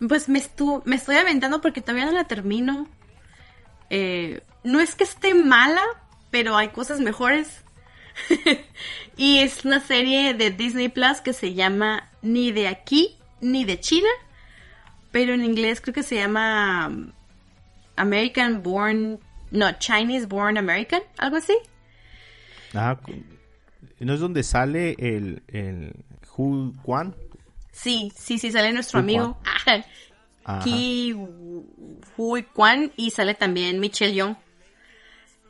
[0.08, 2.88] pues me, estu me estoy aventando porque todavía no la termino.
[3.90, 5.82] Eh, no es que esté mala,
[6.30, 7.62] pero hay cosas mejores.
[9.16, 13.78] y es una serie de Disney Plus que se llama Ni de aquí, ni de
[13.80, 14.08] China.
[15.12, 17.12] Pero en inglés creo que se llama um,
[17.96, 21.56] American Born, no, Chinese Born American, algo así.
[22.74, 22.98] Ah,
[24.00, 25.94] ¿no es donde sale el, el
[26.36, 27.14] Hu Quan?
[27.74, 29.36] Sí, sí, sí, sale nuestro amigo
[30.62, 31.14] Ki
[32.16, 34.36] Hui Kwan y sale también Michelle Young.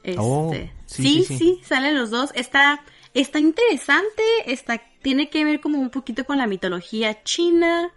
[0.03, 1.61] Este, Oh, sí, sí, sí, sí, sí.
[1.65, 2.31] salen los dos.
[2.35, 2.83] Está,
[3.13, 7.93] está interesante, está, tiene que ver como un poquito con la mitología china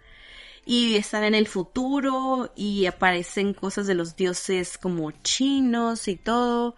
[0.66, 6.76] y están en el futuro y aparecen cosas de los dioses como chinos y todo.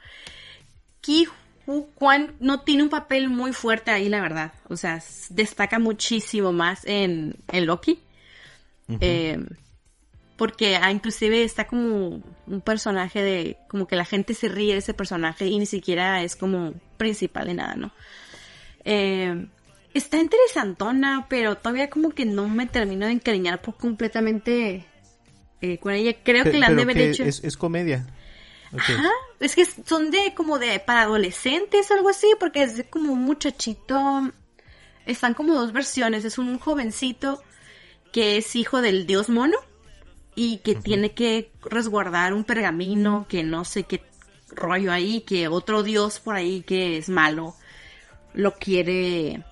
[1.00, 1.26] Ki
[1.70, 4.52] Hu Kwan no tiene un papel muy fuerte ahí, la verdad.
[4.68, 8.00] O sea, destaca muchísimo más en, en Loki.
[9.00, 9.38] Eh,
[10.36, 14.78] porque ah, inclusive está como un personaje de como que la gente se ríe de
[14.78, 17.92] ese personaje y ni siquiera es como principal de nada, ¿no?
[18.84, 19.46] Eh,
[19.94, 24.86] está interesantona, pero todavía como que no me termino de encariñar por completamente
[25.60, 26.16] eh, con ella.
[26.24, 27.22] Creo que la han de haber hecho.
[27.22, 28.06] es, es comedia.
[28.76, 32.88] Ajá, es que son de como de para adolescentes o algo así, porque es de
[32.88, 34.30] como un muchachito.
[35.06, 36.24] Están como dos versiones.
[36.24, 37.42] Es un jovencito
[38.12, 39.56] que es hijo del dios mono
[40.34, 44.02] y que tiene que resguardar un pergamino que no sé qué
[44.50, 47.54] rollo ahí, que otro dios por ahí que es malo
[48.32, 49.44] lo quiere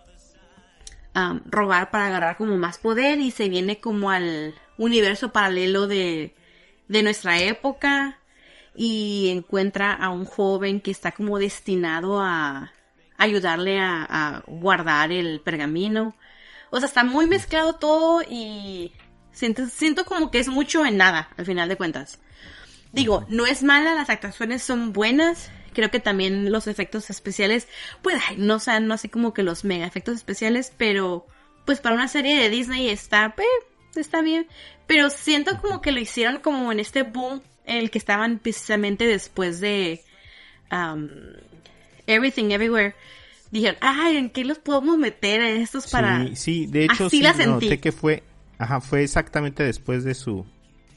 [1.47, 6.35] robar para agarrar como más poder y se viene como al universo paralelo de,
[6.87, 8.19] de nuestra época
[8.75, 12.73] y encuentra a un joven que está como destinado a
[13.17, 16.15] ayudarle a, a guardar el pergamino.
[16.71, 18.93] O sea, está muy mezclado todo y
[19.33, 22.19] siento, siento como que es mucho en nada, al final de cuentas.
[22.93, 25.51] Digo, no es mala, las actuaciones son buenas.
[25.75, 27.69] Creo que también los efectos especiales,
[28.03, 31.27] pues, ay, no sean, no sé como que los mega efectos especiales, pero
[31.65, 33.47] pues para una serie de Disney está, pues,
[33.95, 34.49] está bien.
[34.87, 39.61] Pero siento como que lo hicieron como en este boom el que estaban precisamente después
[39.61, 40.03] de
[40.73, 41.09] um,
[42.07, 42.95] Everything Everywhere.
[43.51, 46.23] Dijeron, ay, ¿en qué los podemos meter a estos para...?
[46.27, 47.67] Sí, sí, de hecho Así sí, la sentí.
[47.67, 48.23] noté que fue,
[48.59, 50.45] ajá, fue exactamente después de su,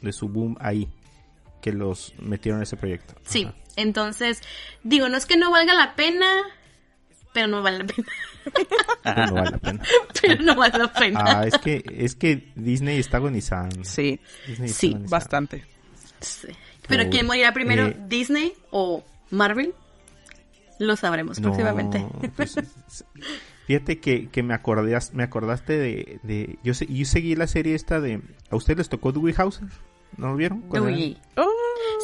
[0.01, 0.89] de su boom ahí
[1.61, 3.13] que los metieron en ese proyecto.
[3.23, 4.41] Sí, entonces,
[4.83, 6.25] digo, no es que no valga la pena,
[7.33, 8.07] pero no vale la pena.
[9.03, 9.83] Pero no vale la pena.
[10.21, 11.23] pero no vale la pena.
[11.25, 13.83] Ah, es que, es que Disney está agonizando.
[13.85, 15.09] Sí, Disney está Sí, agonizando.
[15.09, 15.65] bastante.
[16.21, 16.47] Sí.
[16.87, 17.87] Pero ¿quién morirá primero?
[17.87, 19.73] eh, ¿Disney o Marvel?
[20.79, 22.05] Lo sabremos No, próximamente.
[22.35, 22.55] pues,
[23.67, 24.53] fíjate que, que me
[25.13, 28.89] me acordaste de, de yo, se- yo seguí la serie esta de, ¿a ustedes les
[28.89, 29.67] tocó Dewey Hauser?
[30.17, 30.63] ¿No lo vieron?
[30.69, 31.17] Dewey.
[31.37, 31.47] Oh,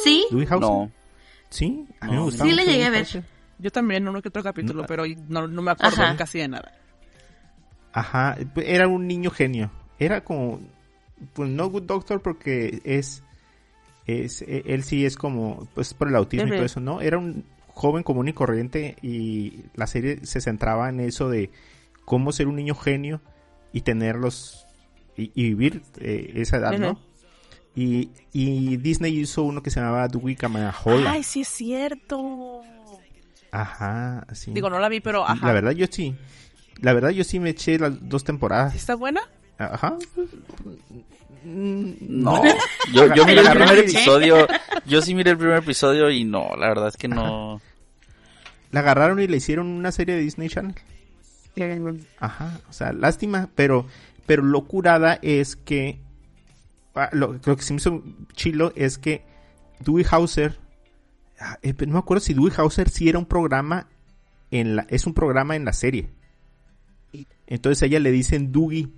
[0.04, 0.26] ¿Sí?
[0.30, 0.60] Dewey Hauser.
[0.60, 0.90] No.
[1.50, 3.00] Sí, a mí me gustaba sí le llegué a ver.
[3.00, 3.24] Hauser.
[3.58, 4.86] yo también, uno que otro capítulo, No.
[4.86, 6.16] pero no, no me acuerdo Ajá.
[6.16, 6.72] casi de nada.
[7.92, 9.70] Ajá, era un niño genio.
[9.98, 10.60] Era como,
[11.32, 13.24] pues no Good Doctor porque es,
[14.08, 17.00] es, e- él sí es como, pues por el autismo y todo eso, ¿no?
[17.00, 21.50] Era un joven común y corriente y la serie se centraba en eso de
[22.04, 23.20] cómo ser un niño genio
[23.72, 24.66] y tenerlos
[25.16, 26.98] y, y vivir eh, esa edad, ¿no?
[27.74, 31.12] Y, y Disney hizo uno que se llamaba Dewey Kamanahola.
[31.12, 32.62] Ay, sí es cierto.
[33.52, 34.50] Ajá, sí.
[34.52, 35.46] Digo, no la vi, pero ajá.
[35.46, 36.16] La verdad yo sí.
[36.80, 38.72] La verdad yo sí me eché las dos temporadas.
[38.72, 39.20] ¿Sí ¿Está buena?
[39.58, 39.96] Ajá.
[41.44, 42.42] No,
[42.92, 44.46] yo, yo miré el primer episodio,
[44.86, 47.60] yo sí miré el primer episodio y no, la verdad es que no.
[48.70, 50.74] La agarraron y le hicieron una serie de Disney Channel.
[52.18, 53.86] Ajá, o sea, lástima, pero
[54.26, 55.98] pero lo curada es que
[56.94, 58.02] ah, lo, lo que se me hizo
[58.34, 59.24] chilo es que
[59.80, 60.58] Dewey Hauser
[61.40, 63.88] ah, eh, no me acuerdo si Dewey Hauser sí era un programa
[64.50, 66.10] en la es un programa en la serie.
[67.46, 68.92] Entonces a ella le dicen Dewey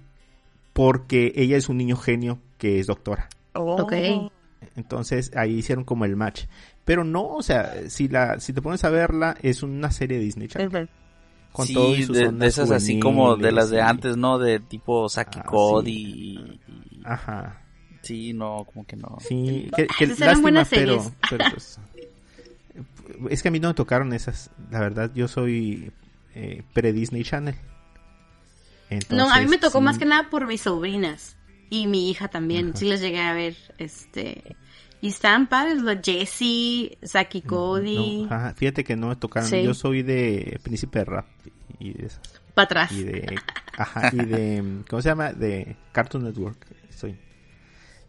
[0.73, 3.29] porque ella es un niño genio que es doctora.
[3.55, 3.83] Oh.
[3.83, 3.93] Ok.
[4.77, 6.45] Entonces ahí hicieron como el match.
[6.85, 10.25] Pero no, o sea, si la si te pones a verla es una serie de
[10.25, 10.89] Disney Channel.
[11.53, 14.39] Con sí, todo y sus de, de esas así como de las de antes, ¿no?
[14.39, 16.61] De tipo Saki Ah, Cody sí.
[16.93, 17.63] y, Ajá.
[18.03, 19.19] Sí, no, como que no.
[19.21, 21.13] Sí, que, que Esas eran lástima, buenas pero, series.
[21.29, 21.81] pero pues,
[23.31, 24.51] es que a mí no me tocaron esas.
[24.71, 25.93] La verdad, yo soy
[26.35, 27.57] eh, pre-Disney Channel.
[29.11, 29.85] No, a mí me tocó sí.
[29.85, 31.37] más que nada por mis sobrinas
[31.71, 32.71] y mi hija también.
[32.71, 32.77] Ajá.
[32.77, 34.57] Sí les llegué a ver, este,
[35.01, 39.49] Y estaban padres los Jesse, Saki Cody, No, ajá, fíjate que no me tocaron.
[39.49, 39.63] Sí.
[39.63, 41.27] Yo soy de Príncipe Rap
[41.79, 42.21] y de esas.
[42.55, 42.93] para atrás.
[42.93, 43.39] Y de,
[43.79, 45.33] ajá, y de, ¿cómo se llama?
[45.33, 46.67] De Cartoon Network.
[46.91, 47.17] Soy.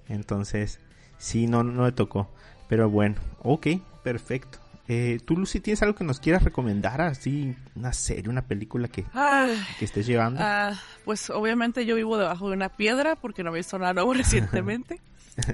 [0.09, 0.79] Entonces,
[1.17, 2.29] sí, no, no me tocó.
[2.67, 3.67] Pero bueno, ok,
[4.03, 4.61] perfecto.
[4.93, 6.99] Eh, ¿Tú, Lucy, tienes algo que nos quieras recomendar?
[6.99, 10.41] Así, una serie, una película que, Ay, que estés llevando.
[10.43, 10.73] ah,
[11.06, 14.99] pues obviamente yo vivo debajo de una piedra porque no he visto nada nuevo recientemente.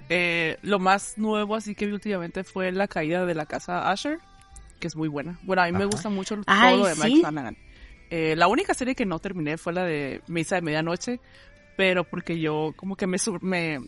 [0.10, 4.18] Eh, lo más nuevo así que vi últimamente fue La caída de la casa Asher,
[4.80, 5.38] que es muy buena.
[5.44, 7.20] Bueno, a mí me gusta mucho todo Ay, lo de Mike ¿sí?
[7.20, 7.58] Flanagan.
[8.10, 11.20] Eh, la única serie que no terminé fue la de Misa de Medianoche,
[11.78, 13.80] pero porque yo como que me, me,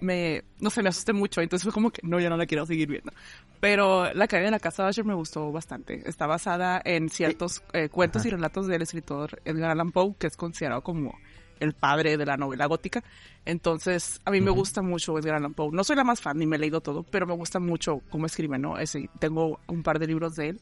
[0.00, 2.66] me, no sé, me asusté mucho, entonces fue como que no, ya no la quiero
[2.66, 3.12] seguir viendo.
[3.60, 6.08] Pero La caída de la casa Asher me gustó bastante.
[6.08, 10.36] Está basada en ciertos eh, cuentos y relatos del escritor Edgar Allan Poe, que es
[10.36, 11.18] considerado como
[11.60, 13.02] el padre de la novela gótica.
[13.44, 15.70] Entonces, a mí me gusta mucho Edgar Allan Poe.
[15.72, 18.26] No soy la más fan, ni me he leído todo, pero me gusta mucho cómo
[18.26, 18.78] escribe, ¿no?
[18.78, 20.60] Ese, tengo un par de libros de él.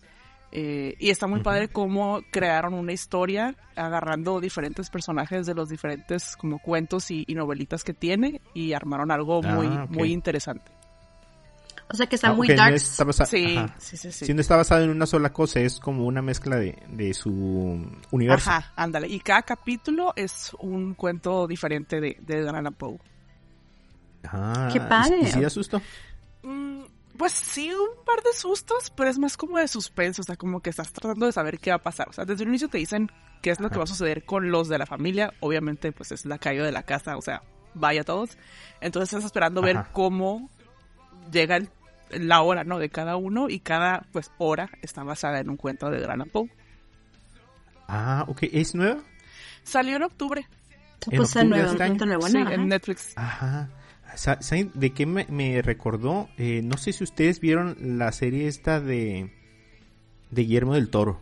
[0.58, 6.34] Eh, y está muy padre cómo crearon una historia agarrando diferentes personajes de los diferentes
[6.34, 10.72] como cuentos y, y novelitas que tiene y armaron algo Ah, muy, muy interesante.
[11.88, 12.82] O sea que está Ah, muy ok, no darks.
[12.90, 14.24] está basa- Sí, sí, sí, sí.
[14.26, 17.30] Si no está basado en una sola cosa, es como una mezcla de, de su
[18.10, 18.50] universo.
[18.50, 19.08] Ajá, ándale.
[19.08, 22.98] Y cada capítulo es un cuento diferente de, de Poe.
[24.24, 25.18] Ah, Qué ¿y- padre.
[25.22, 25.80] ¿Y, si da susto?
[26.42, 26.82] Mm,
[27.18, 30.60] Pues sí, un par de sustos, pero es más como de suspenso, o sea, como
[30.60, 32.08] que estás tratando de saber qué va a pasar.
[32.08, 33.10] O sea, desde el inicio te dicen
[33.42, 35.32] qué es lo que va a suceder con los de la familia.
[35.40, 37.42] Obviamente, pues es la caída de la casa, o sea,
[37.74, 38.36] vaya todos.
[38.80, 40.50] Entonces estás esperando ver cómo
[41.32, 41.70] llega el-
[42.10, 42.78] la hora, ¿no?
[42.78, 46.50] De cada uno y cada, pues, hora está basada en un cuento de Gran Poe.
[47.88, 48.44] Ah, ok.
[48.52, 49.00] ¿Es nueva?
[49.64, 50.46] Salió en octubre,
[51.10, 52.06] en Pues octubre nuevo, este año.
[52.06, 53.12] nuevo, sí, en Netflix.
[53.16, 53.68] Ajá.
[54.16, 56.28] Sa- ¿Saben de qué me, me recordó?
[56.38, 59.30] Eh, no sé si ustedes vieron la serie esta de,
[60.30, 61.20] de Guillermo del Toro.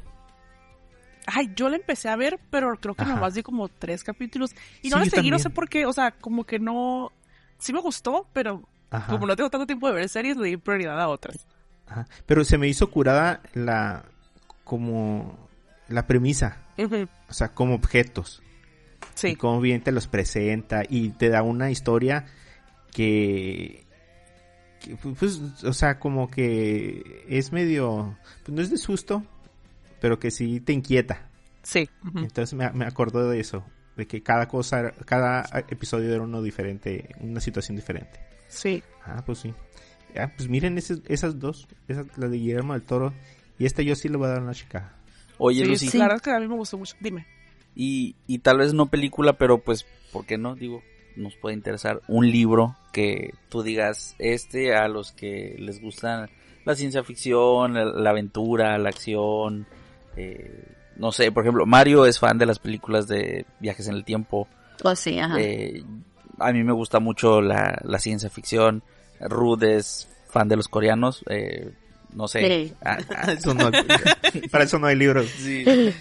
[1.26, 3.14] Ay, yo la empecé a ver, pero creo que Ajá.
[3.14, 4.54] nomás di como tres capítulos.
[4.82, 5.86] Y no Sí, la seguí, no sé por qué.
[5.86, 7.12] O sea, como que no.
[7.58, 9.10] Sí me gustó, pero Ajá.
[9.12, 11.46] como no tengo tanto tiempo de ver series, le di prioridad a otras.
[11.86, 12.06] Ajá.
[12.26, 14.04] Pero se me hizo curada la
[14.64, 15.48] como
[15.88, 16.58] la premisa,
[17.28, 18.42] o sea, como objetos.
[19.02, 22.26] Y Sí, cómo bien te los presenta y te da una historia
[22.94, 23.84] que,
[24.80, 29.22] que, pues, o sea, como que es medio, pues no es de susto,
[30.00, 31.28] pero que sí te inquieta.
[31.62, 31.88] sí.
[32.14, 33.64] Entonces me, me acordó de eso,
[33.96, 38.20] de que cada cosa, cada episodio era uno diferente, una situación diferente.
[38.48, 38.82] Sí.
[39.04, 39.52] Ah, pues sí.
[40.16, 43.12] Ah, pues miren esas, esas dos, esa, la de Guillermo del Toro
[43.58, 44.94] y esta yo sí le voy a dar una chica.
[45.38, 46.94] Oye, Sí, Lucy, verdad es que a mí me gustó mucho.
[47.00, 47.26] Dime.
[47.74, 50.54] y, y tal vez no película, pero pues, ¿por qué no?
[50.54, 50.82] Digo,
[51.16, 56.28] nos puede interesar un libro que tú digas, este a los que les gusta
[56.64, 59.66] la ciencia ficción, la, la aventura, la acción,
[60.16, 60.64] eh,
[60.96, 64.48] no sé, por ejemplo, Mario es fan de las películas de viajes en el tiempo,
[64.80, 65.36] Pues sí, ajá.
[65.40, 65.82] eh,
[66.38, 68.82] a mí me gusta mucho la, la ciencia ficción,
[69.20, 71.70] Ruth es fan de los coreanos, eh,
[72.14, 72.66] no sé.
[72.68, 72.74] Sí.
[72.84, 73.70] Ah, ah, Eso no-
[74.50, 75.26] para eso no hay libros.
[75.36, 75.64] sí.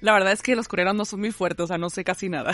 [0.00, 2.28] La verdad es que los coreanos no son muy fuertes, o sea, no sé casi
[2.28, 2.52] nada.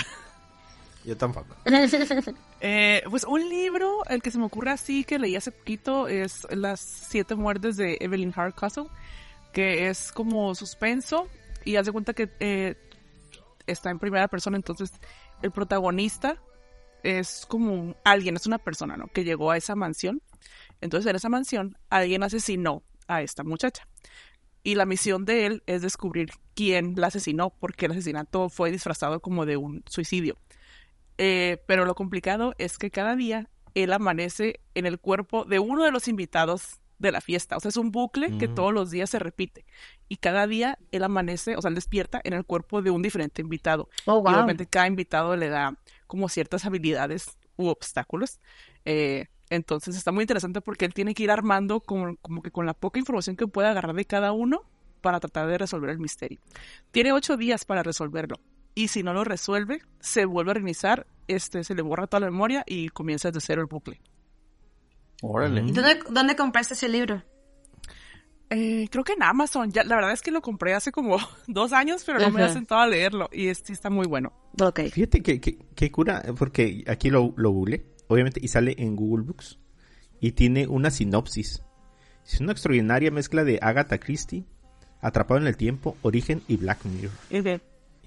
[1.04, 1.56] Yo tampoco.
[2.60, 6.44] Eh, pues un libro, el que se me ocurre así que leí hace poquito es
[6.50, 8.86] Las siete muertes de Evelyn Hardcastle,
[9.52, 11.28] que es como suspenso
[11.64, 12.74] y haz de cuenta que eh,
[13.68, 14.90] está en primera persona, entonces
[15.40, 16.42] el protagonista
[17.04, 19.06] es como un- alguien, es una persona, ¿no?
[19.06, 20.20] Que llegó a esa mansión.
[20.80, 23.86] Entonces en esa mansión alguien asesinó a esta muchacha.
[24.64, 29.20] Y la misión de él es descubrir quién la asesinó, porque el asesinato fue disfrazado
[29.20, 30.36] como de un suicidio.
[31.18, 35.84] Eh, pero lo complicado es que cada día él amanece en el cuerpo de uno
[35.84, 37.56] de los invitados de la fiesta.
[37.56, 38.54] O sea, es un bucle que Mm.
[38.54, 39.64] todos los días se repite.
[40.08, 43.42] Y cada día él amanece, o sea, él despierta en el cuerpo de un diferente
[43.42, 43.88] invitado.
[44.06, 44.32] Oh, Y wow.
[44.34, 45.76] obviamente cada invitado le da
[46.06, 48.40] como ciertas habilidades u obstáculos.
[48.84, 52.66] Eh, entonces está muy interesante porque él tiene que ir armando como, como que con
[52.66, 54.62] la poca información que puede agarrar de cada uno
[55.00, 56.40] para tratar de resolver el misterio.
[56.90, 58.36] Tiene ocho días para resolverlo.
[58.78, 62.30] Y si no lo resuelve, se vuelve a reiniciar, este, se le borra toda la
[62.30, 64.00] memoria y comienza desde cero el bucle.
[65.22, 65.62] Órale.
[65.62, 67.22] ¿Y ¿Dónde, ¿Dónde compraste ese libro?
[68.50, 69.70] Eh, creo que en Amazon.
[69.72, 71.18] Ya, la verdad es que lo compré hace como
[71.48, 73.28] dos años, pero no me he sentado a leerlo.
[73.32, 74.32] Y es- sí está muy bueno.
[74.60, 74.80] Ok.
[74.92, 79.24] Fíjate que, que, que cura, porque aquí lo, lo googleé, obviamente, y sale en Google
[79.24, 79.58] Books.
[80.20, 81.62] Y tiene una sinopsis.
[82.24, 84.44] Es una extraordinaria mezcla de Agatha Christie,
[85.00, 87.12] Atrapado en el Tiempo, Origen y Black Mirror.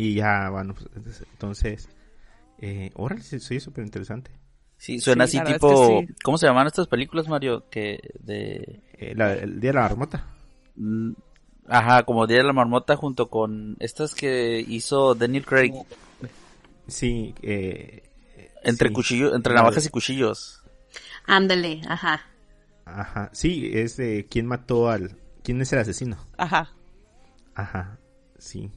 [0.02, 1.88] Y ya, bueno, pues, entonces,
[2.58, 4.32] eh, órale, se- soy súper interesante.
[4.78, 5.68] Sí, suena Sí, así es tipo...
[5.68, 6.16] que sí.
[6.24, 7.70] ¿Cómo se llaman estas películas, Mario?
[7.70, 8.82] Que de...
[8.93, 10.26] Eh, la- el Día de la Marmota.
[10.76, 11.12] mm,
[11.68, 15.72] Ajá, como Día de la Marmota junto con estas que hizo Daniel Craig.
[16.88, 18.02] Sí, eh,
[18.64, 18.93] Entre sí.
[18.95, 20.64] cuchillos, entre navajas y cuchillos.
[21.28, 22.26] Ándale, ajá.
[22.86, 25.16] Ajá, sí, es de quién mató al...
[25.43, 26.18] ¿Quién es el asesino?
[26.38, 26.72] Ajá.
[27.56, 27.99] Ajá,
[28.39, 28.72] sí.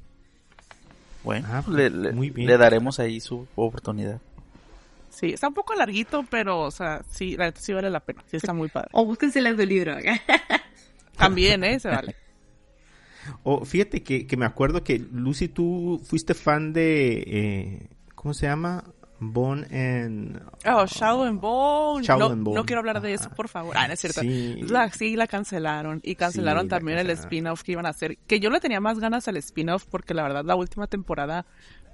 [1.25, 2.47] Bueno, Ah, le, le- muy bien.
[2.47, 4.21] le daremos ahí su oportunidad.
[5.11, 8.23] Sí, está un poco larguito, pero, o sea, sí, la sí vale la pena.
[8.31, 8.89] Sí, está muy padre.
[8.93, 9.97] O búsquense el audiolibro.
[11.17, 11.79] También, ¿eh?
[11.81, 12.15] Se vale.
[13.43, 17.25] Oh, fíjate que, que me acuerdo que Lucy, tú fuiste fan de...
[17.27, 18.85] eh, ¿Cómo se llama?
[19.33, 20.41] Bone and...
[20.67, 22.03] Oh, Shadow and Bone.
[22.05, 22.55] Shadow no, and Bone.
[22.57, 23.77] no quiero hablar de eso, por favor.
[23.77, 24.21] Ah, no es cierto.
[24.21, 24.61] Sí.
[24.69, 26.01] La, sí, la cancelaron.
[26.03, 28.19] Y cancelaron Sí, también el spin-off que iban a hacer.
[28.27, 31.47] Que yo le tenía más ganas al spin-off porque la verdad la última temporada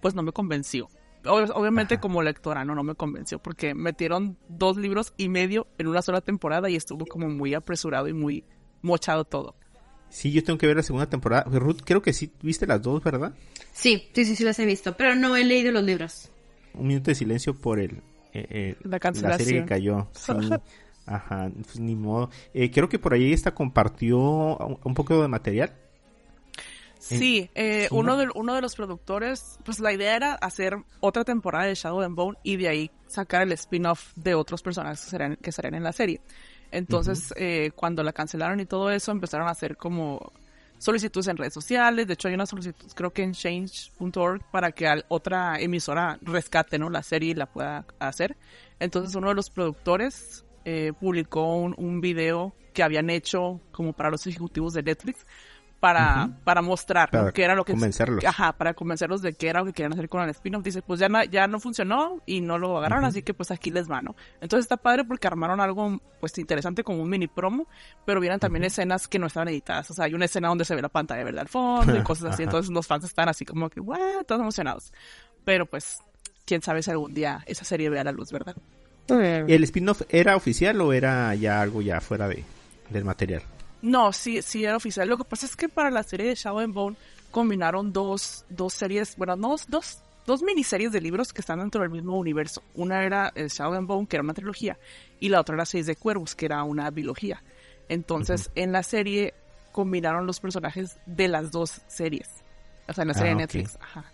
[0.03, 0.89] pues no me convenció.
[1.25, 2.01] Ob- obviamente Ajá.
[2.01, 6.23] como lectora no, no me convenció porque metieron dos libros y medio en una sola
[6.23, 8.45] temporada y estuvo como muy apresurado y muy
[8.81, 9.55] mochado todo.
[10.09, 11.45] Sí, yo tengo que ver la segunda temporada.
[11.47, 13.33] Ruth, creo que sí viste las dos, ¿verdad?
[13.73, 16.31] Sí, sí, sí, sí las he visto, pero no he leído los libros.
[16.75, 18.03] Un minuto de silencio por el...
[18.33, 18.77] eh, eh,
[19.23, 20.09] La serie que cayó.
[20.13, 20.33] Sí.
[21.07, 22.31] Ajá, pues ni modo.
[22.55, 25.73] Eh, creo que por ahí esta compartió un, un poco de material.
[27.01, 28.19] Sí, eh, sí, uno, ¿no?
[28.19, 32.15] de, uno de los productores, pues la idea era hacer otra temporada de Shadow and
[32.15, 35.83] Bone y de ahí sacar el spin-off de otros personajes que serían, que serían en
[35.83, 36.21] la serie.
[36.71, 40.31] Entonces, eh, cuando la cancelaron y todo eso, empezaron a hacer como
[40.81, 42.07] solicitudes en redes sociales.
[42.07, 46.91] De hecho, hay una solicitud, creo que en change.org, para que otra emisora rescate ¿no?
[46.91, 48.37] la serie y la pueda hacer.
[48.81, 54.11] Entonces, uno de los productores eh, publicó un, un video que habían hecho como para
[54.11, 55.27] los ejecutivos de Netflix
[55.81, 57.21] para, para mostrar ¿no?
[57.21, 58.25] Para qué era lo que convencerlos.
[58.25, 60.63] ajá para convencerlos de qué era lo que querían hacer con el spin-off.
[60.63, 63.71] Dice pues ya no, ya no funcionó y no lo agarraron así que pues aquí
[63.71, 67.67] les va no entonces está padre porque armaron algo pues interesante como un mini promo
[68.05, 69.91] pero vieron también escenas que no estaban editadas.
[69.91, 72.35] O sea hay una escena donde se ve la pantalla verde al fondo y cosas
[72.35, 72.43] así.
[72.51, 74.93] Entonces los fans están así como que wow todos emocionados.
[75.45, 75.99] Pero pues
[76.45, 78.55] quién sabe si algún día esa serie vea la luz verdad
[79.09, 82.45] ¿El spin-off era oficial o era ya algo ya fuera de,
[82.91, 83.43] del material?
[83.83, 85.09] No, sí, sí era oficial.
[85.09, 86.97] Lo que pasa es que para la serie de Shadow and Bone
[87.31, 91.91] combinaron dos, dos series, bueno, no, dos, dos miniseries de libros que están dentro del
[91.91, 92.63] mismo universo.
[92.75, 94.79] Una era el Shadow and Bone, que era una trilogía,
[95.19, 97.43] y la otra era Seis de Cuervos, que era una biología.
[97.89, 99.35] Entonces, en la serie
[99.73, 102.29] combinaron los personajes de las dos series.
[102.89, 103.41] O sea, en la serie Ah, de.
[103.43, 103.79] Netflix.
[103.81, 104.05] Ajá.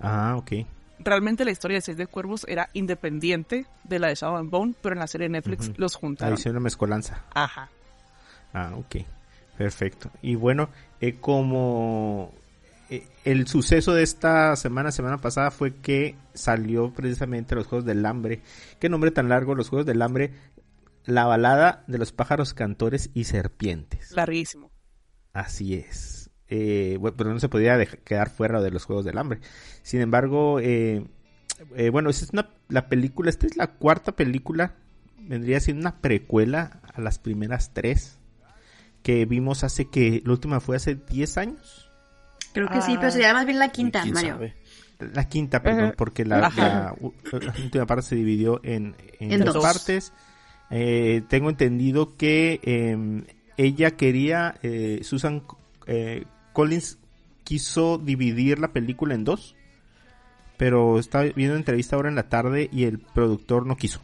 [0.00, 0.52] Ah, ok.
[0.98, 4.74] Realmente la historia de Seis de Cuervos era independiente de la de Shadow and Bone,
[4.80, 6.34] pero en la serie de Netflix los Ahí juntaron.
[6.38, 7.22] hicieron una mezcolanza.
[7.34, 7.68] Ajá.
[8.56, 8.96] Ah, ok.
[9.58, 10.10] Perfecto.
[10.22, 10.70] Y bueno,
[11.02, 12.32] eh, como
[12.88, 18.06] eh, el suceso de esta semana, semana pasada, fue que salió precisamente los Juegos del
[18.06, 18.40] Hambre.
[18.80, 19.54] ¿Qué nombre tan largo?
[19.54, 20.32] Los Juegos del Hambre.
[21.04, 24.12] La balada de los pájaros cantores y serpientes.
[24.12, 24.70] Larguísimo.
[25.34, 26.30] Así es.
[26.48, 29.40] Eh, bueno, pero no se podía quedar fuera de los Juegos del Hambre.
[29.82, 31.04] Sin embargo, eh,
[31.92, 34.76] bueno, esta es una, la película, esta es la cuarta película,
[35.20, 38.18] vendría siendo una precuela a las primeras tres
[39.06, 41.88] que vimos hace que, la última fue hace 10 años.
[42.52, 42.96] Creo que sí, Ah.
[42.98, 44.32] pero sería más bien la quinta, ¿Quién Mario.
[44.32, 44.56] sabe?
[44.98, 46.92] La quinta, perdón, porque la,
[47.62, 49.58] última parte se dividió en, en dos.
[49.62, 50.12] partes.
[50.70, 53.22] Eh, tengo entendido que eh,
[53.56, 55.44] ella quería, eh, Susan
[55.86, 56.98] eh, Collins
[57.44, 59.54] quiso dividir la película en dos,
[60.56, 64.00] pero estaba viendo entrevista ahora en la tarde y el productor no quiso.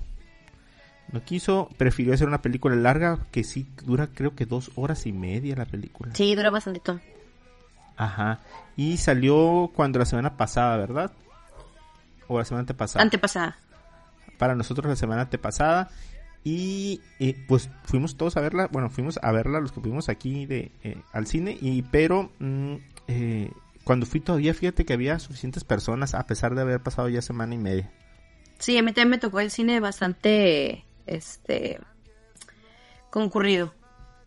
[1.11, 5.13] No quiso, prefirió hacer una película larga que sí dura creo que dos horas y
[5.13, 6.15] media la película.
[6.15, 6.81] Sí, dura bastante.
[7.97, 8.41] Ajá.
[8.77, 11.13] Y salió cuando la semana pasada, ¿verdad?
[12.29, 13.03] O la semana antepasada.
[13.03, 13.59] Antepasada.
[14.39, 15.91] Para nosotros la semana antepasada.
[16.45, 18.69] Y eh, pues fuimos todos a verla.
[18.73, 21.57] Bueno, fuimos a verla los que fuimos aquí de, eh, al cine.
[21.61, 22.75] Y pero mm,
[23.09, 23.51] eh,
[23.85, 27.55] cuando fui todavía, fíjate que había suficientes personas a pesar de haber pasado ya semana
[27.55, 27.91] y media.
[28.59, 31.79] Sí, a mí también me tocó el cine bastante, este,
[33.11, 33.75] concurrido.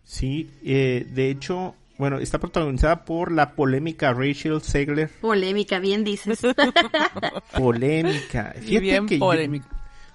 [0.04, 5.10] Sí, eh, de hecho, bueno, está protagonizada por la polémica Rachel Segler.
[5.22, 6.42] Polémica, bien dices.
[7.58, 8.54] Polémica.
[8.56, 9.68] Fíjate bien que yo- polémico.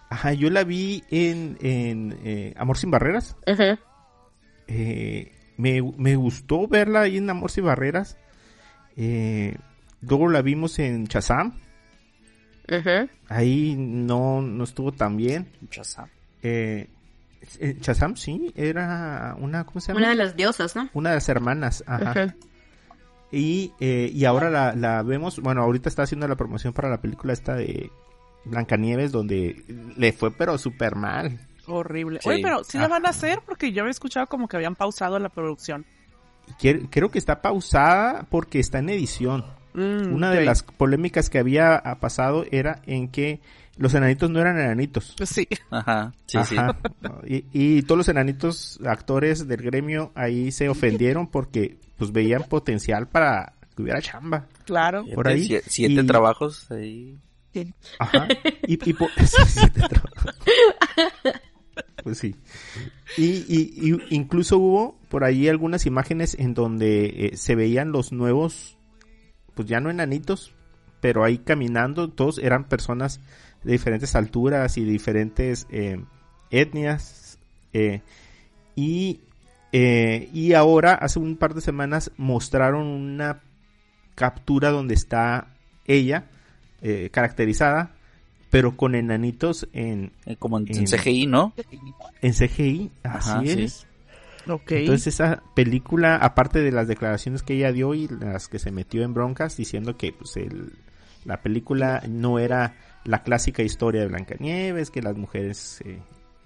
[0.09, 3.37] Ajá, yo la vi en, en eh, Amor sin Barreras.
[3.47, 3.79] Ajá.
[4.67, 8.17] Eh, me, me gustó verla ahí en Amor sin Barreras.
[8.97, 9.57] Eh,
[10.01, 11.55] luego la vimos en Chazam.
[13.29, 15.49] Ahí no, no estuvo tan bien.
[15.71, 16.09] Shazam.
[16.43, 16.89] Eh,
[17.59, 20.01] en Chazam, sí, era una, ¿cómo se llama?
[20.01, 20.89] Una de las diosas, ¿no?
[20.93, 22.11] Una de las hermanas, ajá.
[22.11, 22.35] Ajá.
[23.33, 27.01] Y, eh, y ahora la, la vemos, bueno, ahorita está haciendo la promoción para la
[27.01, 27.91] película esta de
[28.45, 29.65] Blancanieves, donde
[29.97, 31.39] le fue pero súper mal.
[31.67, 32.21] Horrible.
[32.23, 32.29] Sí.
[32.29, 35.19] Oye, pero sí la van a hacer porque yo había escuchado como que habían pausado
[35.19, 35.87] la producción.
[36.59, 39.45] Creo que está pausada porque está en edición.
[39.75, 43.41] Mm, Una de las polémicas que había ah, pasado era en que
[43.81, 45.17] los enanitos no eran enanitos.
[45.25, 45.49] Sí.
[45.71, 46.57] Ajá, sí, sí.
[46.57, 46.77] Ajá.
[47.27, 53.09] Y, y todos los enanitos actores del gremio ahí se ofendieron porque pues veían potencial
[53.09, 54.47] para que hubiera chamba.
[54.65, 55.05] Claro.
[55.15, 55.49] por ahí.
[55.49, 57.19] Sie- Siete Y- trabajos ahí.
[57.99, 58.29] Ajá.
[58.67, 60.03] Y, y po- sí, sí, te tra-
[62.03, 62.37] Pues sí.
[63.17, 68.13] Y, y- y incluso hubo por ahí algunas imágenes en donde eh, se veían los
[68.13, 68.77] nuevos,
[69.55, 70.53] pues ya no enanitos,
[71.01, 73.21] pero ahí caminando, todos eran personas
[73.65, 76.03] de diferentes alturas y de diferentes eh,
[76.51, 77.39] etnias.
[77.73, 78.01] eh,
[78.77, 79.21] y,
[79.73, 83.41] eh, y ahora, hace un par de semanas, mostraron una
[84.15, 85.49] captura donde está
[85.87, 86.25] ella
[86.83, 87.95] eh, caracterizada,
[88.51, 91.53] pero con enanitos en, eh, como en, en En- CGI, ¿no?
[92.23, 92.91] en CGI.
[93.03, 93.63] Así Ajá, sí.
[93.63, 93.87] es.
[94.47, 99.03] Entonces esa película, aparte de las declaraciones que ella dio y las que se metió
[99.05, 100.73] en broncas diciendo que pues el-
[101.25, 102.75] la película no era
[103.05, 105.99] la clásica historia de Blancanieves, que las mujeres eh,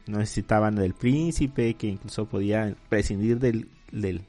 [0.07, 4.23] no necesitaban del príncipe, que incluso podían prescindir del, del,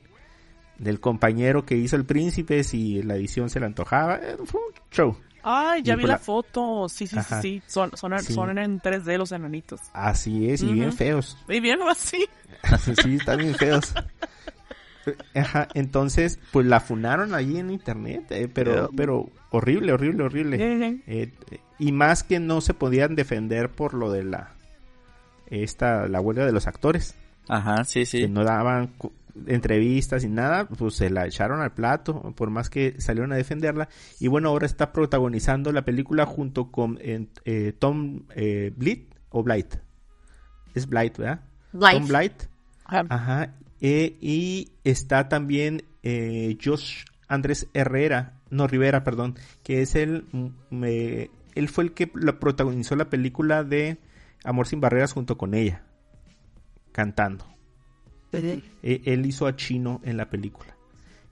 [0.80, 4.16] del compañero que hizo el príncipe si la edición se le antojaba.
[4.18, 5.18] Eh, Fue un show.
[5.48, 6.90] Ay, ya Y vi por la la- foto.
[6.90, 7.40] Sí, sí, Ajá.
[7.42, 7.64] sí, sí.
[7.72, 8.34] Son, son, Sí.
[8.34, 9.80] son en 3D los enanitos.
[9.94, 11.38] Así es, y bien feos.
[11.48, 12.26] Y bien así.
[13.04, 13.94] sí, están bien feos.
[15.36, 21.02] Ajá, entonces, pues la funaron ahí en internet, eh, pero, pero horrible, horrible, horrible.
[21.08, 21.32] Eh,
[21.80, 24.52] y más que no se podían defender por lo de la,
[25.48, 27.16] esta, la huelga de los actores,
[27.48, 28.28] Ajá, sí, que sí.
[28.28, 28.94] no daban
[29.48, 33.90] entrevistas y nada, pues se la echaron al plato, por más que salieron a defenderla.
[34.20, 39.76] Y bueno, ahora está protagonizando la película junto con eh, Tom eh, Blight, o Blight.
[40.74, 41.42] Es Blight, ¿verdad?
[41.74, 42.00] Blythe.
[42.00, 42.44] Tom Blight.
[42.86, 43.06] Ajá.
[43.10, 43.54] Ajá.
[43.82, 50.48] Eh, y está también eh, Josh Andrés Herrera, no Rivera, perdón, que es el, mm,
[50.70, 53.98] me- él fue el que la protagonizó la película de
[54.44, 55.84] Amor sin barreras junto con ella,
[56.92, 57.46] cantando.
[58.84, 60.76] Eh, él hizo a Chino en la película.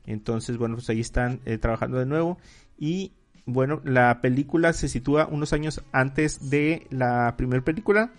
[0.05, 2.37] Entonces, bueno, pues ahí están eh, trabajando de nuevo.
[2.77, 3.11] Y
[3.45, 8.11] bueno, la película se sitúa unos años antes de la primera película.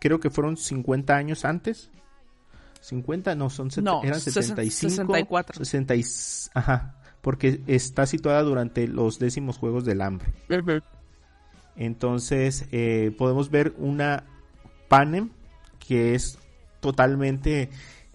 [0.00, 1.90] Creo que fueron 50 años antes.
[2.82, 4.90] 50, no, son No, eran sesen- 75.
[4.90, 5.64] 64.
[5.64, 6.04] 60 y-
[6.54, 10.32] ajá, porque está situada durante los décimos Juegos del Hambre.
[11.76, 14.24] Entonces eh, podemos ver una
[14.88, 15.30] Panem
[15.86, 16.38] que es
[16.80, 17.70] totalmente...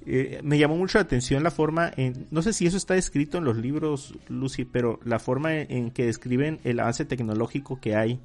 [0.06, 3.38] eh, me llamó mucho la atención la forma, en, no sé si eso está escrito
[3.40, 7.96] en los libros, Lucy, pero la forma en, en que describen el avance tecnológico que
[7.96, 8.20] hay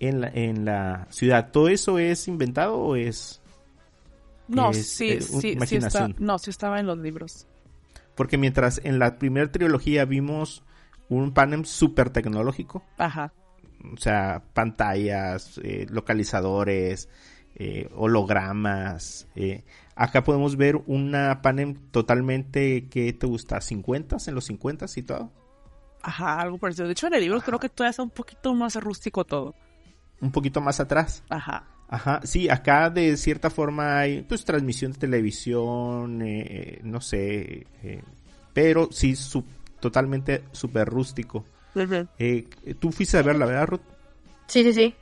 [0.00, 1.50] en la, en la ciudad.
[1.52, 3.40] ¿Todo eso es inventado o es...?
[4.48, 7.46] No, es, sí, eh, un- sí, sí está, no, sí estaba en los libros.
[8.14, 10.62] Porque mientras en la primera trilogía vimos
[11.08, 13.32] un Panem súper tecnológico, Ajá.
[13.92, 17.08] o sea, pantallas, eh, localizadores,
[17.56, 19.26] eh, hologramas.
[19.34, 19.64] eh,
[19.96, 25.30] Acá podemos ver una Panem totalmente que te gusta, 50 en los 50 y todo.
[26.02, 26.86] Ajá, algo parecido.
[26.86, 29.54] De hecho, en el libro creo que todavía está un poquito más rústico todo.
[30.20, 31.22] Un poquito más atrás.
[31.28, 31.64] Ajá.
[31.88, 38.02] Ajá, sí, acá de cierta forma hay pues transmisión de televisión, eh, no sé, eh,
[38.52, 39.44] pero sí su-
[39.80, 41.44] totalmente súper rústico.
[42.18, 42.46] Eh,
[42.80, 43.80] Tú fuiste a verla, ¿verdad, Ruth?
[44.46, 44.94] Sí, sí, sí.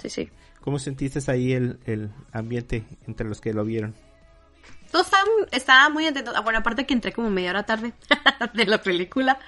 [0.00, 0.30] Sí, sí.
[0.60, 3.94] ¿Cómo sentiste ahí el, el ambiente entre los que lo vieron?
[4.90, 6.32] Todos estaban, estaba muy atento.
[6.34, 7.92] Ah, Bueno, aparte que entré como media hora tarde
[8.54, 9.38] de la película,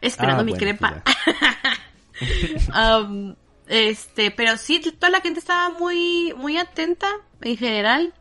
[0.00, 1.02] esperando Ah, mi bueno, crepa.
[1.04, 3.34] pues Um,
[3.68, 7.08] este, pero sí, toda la gente estaba muy, muy atenta
[7.40, 8.12] en general.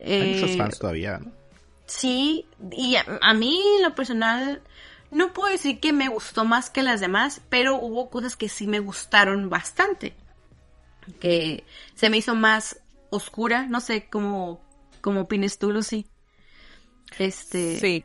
[0.00, 1.32] Hay muchos Eh, fans todavía, ¿no?
[1.86, 4.62] Sí, y a, a mí en lo personal
[5.10, 8.66] no puedo decir que me gustó más que las demás, pero hubo cosas que sí
[8.66, 10.14] me gustaron bastante.
[11.18, 11.64] Que
[11.94, 12.78] se me hizo más
[13.10, 14.60] oscura, no sé cómo,
[15.00, 16.06] cómo opines tú, Lucy.
[17.18, 18.04] Este, Sí.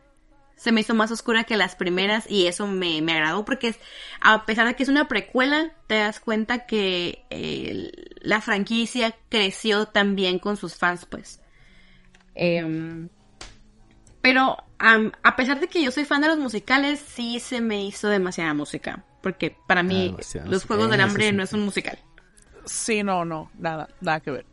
[0.56, 3.80] Se me hizo más oscura que las primeras y eso me, me agradó porque es-
[4.22, 7.92] a pesar de que es una precuela, te das cuenta que eh,
[8.22, 11.42] la franquicia creció también con sus fans, pues.
[12.36, 13.10] Em,
[14.22, 17.84] pero am, a pesar de que yo soy fan de los musicales, sí se me
[17.86, 19.04] hizo demasiada música.
[19.22, 21.36] Porque para mí demasiada los Juegos del eso Hambre sí.
[21.36, 21.98] no es un musical.
[22.66, 24.46] Sí, no, no, nada, nada que ver.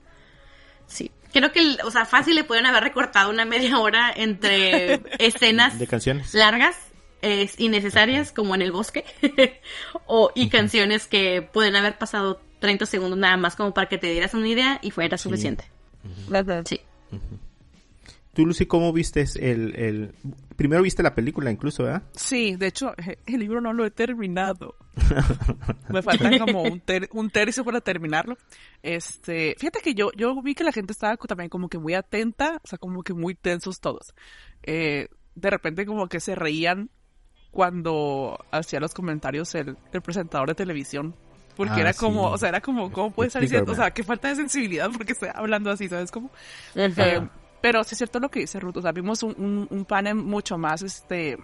[0.87, 1.11] Sí.
[1.33, 5.87] Creo que, o sea, fácil le pueden haber recortado una media hora entre escenas De
[5.87, 6.35] canciones.
[6.35, 6.77] largas,
[7.23, 9.05] es innecesarias, como en el bosque,
[10.07, 14.11] o, y canciones que pueden haber pasado 30 segundos nada más como para que te
[14.11, 15.65] dieras una idea y fuera suficiente.
[16.65, 16.81] Sí.
[18.35, 20.15] Tú, Lucy, ¿cómo viste el, el...
[20.57, 22.03] Primero viste la película incluso, ¿verdad?
[22.13, 24.75] Sí, de hecho, eh, el libro no lo he terminado.
[25.91, 28.39] Me falta como un, ter- un tercio para terminarlo.
[28.83, 32.61] Este, fíjate que yo, yo vi que la gente estaba también como que muy atenta,
[32.65, 34.15] o sea, como que muy tensos todos.
[34.63, 36.89] Eh, de repente como que se reían
[37.51, 41.15] cuando hacía los comentarios el, el presentador de televisión.
[41.57, 42.35] Porque Ah, era como, sí.
[42.35, 43.73] o sea, era como, ¿cómo puede estar diciendo?
[43.73, 46.31] O sea, qué falta de sensibilidad porque está hablando así, ¿sabes cómo?
[46.75, 47.21] Eh,
[47.63, 50.17] pero sí es cierto lo que dice Ruth, o sea, vimos un, un, un panel
[50.17, 51.39] mucho más, este,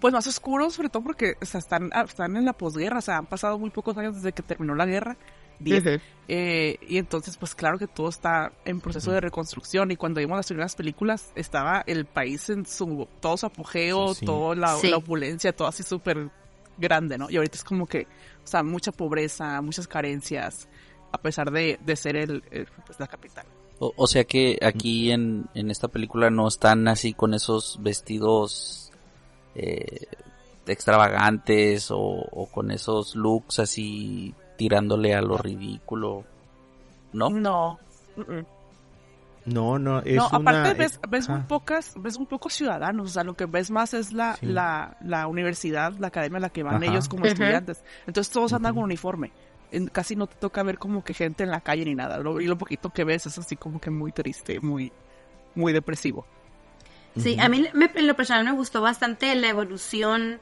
[0.00, 3.02] pues más oscuro, sobre todo porque o sea, están, ah, están en la posguerra, o
[3.02, 5.16] sea, han pasado muy pocos años desde que terminó la guerra,
[5.58, 6.00] diez.
[6.28, 10.36] Eh, y entonces, pues claro que todo está en proceso de reconstrucción, y cuando vimos
[10.36, 14.24] las primeras películas, estaba el país en su, todo su apogeo, Sí.
[14.24, 14.88] toda la, Sí.
[14.88, 16.30] la opulencia, todo así súper
[16.78, 17.28] grande, ¿no?
[17.28, 18.06] Y ahorita es como que,
[18.42, 20.66] o sea, mucha pobreza, muchas carencias,
[21.12, 23.44] a pesar de, de ser el, el, pues, la capital.
[23.80, 28.92] O, o sea que aquí en, en esta película no están así con esos vestidos
[29.56, 30.06] eh,
[30.66, 36.24] extravagantes o, o con esos looks así tirándole a lo ridículo,
[37.12, 37.30] ¿no?
[37.30, 37.78] No.
[39.46, 40.36] No, no, es no, una...
[40.38, 41.48] aparte ves, ves muy ajá.
[41.48, 44.46] pocas, ves muy pocos ciudadanos, o sea, lo que ves más es la, Sí.
[44.46, 46.92] la, la universidad, la academia a la que van Ajá.
[46.92, 47.82] ellos como estudiantes.
[48.06, 49.32] Entonces todos andan con uniforme.
[49.72, 52.18] En- casi no te toca ver como que gente en la calle ni nada.
[52.18, 54.92] Lo, y lo poquito que ves es así como que muy triste, muy,
[55.54, 56.26] muy depresivo.
[57.16, 60.40] Sí, a mí me- en lo personal me gustó bastante la evolución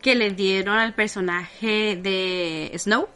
[0.00, 3.08] que le dieron al personaje de Snow.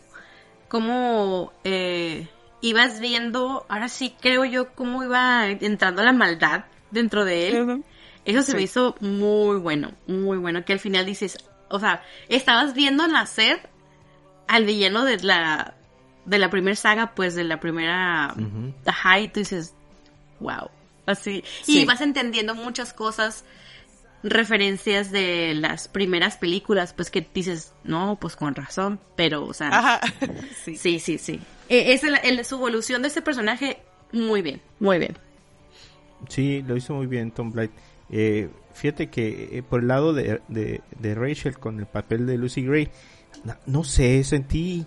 [0.68, 2.28] Cómo eh,
[2.60, 7.84] ibas viendo, ahora sí creo yo, cómo iba entrando la maldad dentro de él.
[8.24, 8.56] Eso se Sí.
[8.56, 10.64] me hizo muy bueno, muy bueno.
[10.64, 11.38] Que al final dices,
[11.68, 13.68] o sea, estabas viendo nacer
[14.48, 15.74] al villano de la
[16.24, 18.72] de la primera saga, pues de la primera Ujú.
[18.84, 19.74] ajá, y tú dices,
[20.40, 20.70] wow,
[21.06, 21.44] así.
[21.62, 21.82] Sí.
[21.82, 23.44] Y vas entendiendo muchas cosas,
[24.22, 29.68] referencias de las primeras películas, pues que dices, no, pues con razón, pero, o sea,
[29.68, 30.00] Ajá.
[30.64, 30.76] sí.
[30.76, 31.40] sí, sí, sí.
[31.68, 33.78] Eh, es el- el- su evolución de este personaje,
[34.12, 35.16] muy bien, muy bien.
[36.28, 37.70] Sí, lo hizo muy bien Tom Blight.
[38.10, 42.36] Eh, fíjate que eh, por el lado de, de, de Rachel con el papel de
[42.38, 42.88] Lucy Gray,
[43.44, 44.86] no, no sé, sentí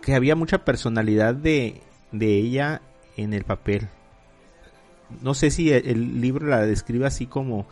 [0.00, 2.82] que había mucha personalidad de, de ella
[3.16, 3.88] en el papel.
[5.20, 7.66] No sé si el, el libro la describe así como,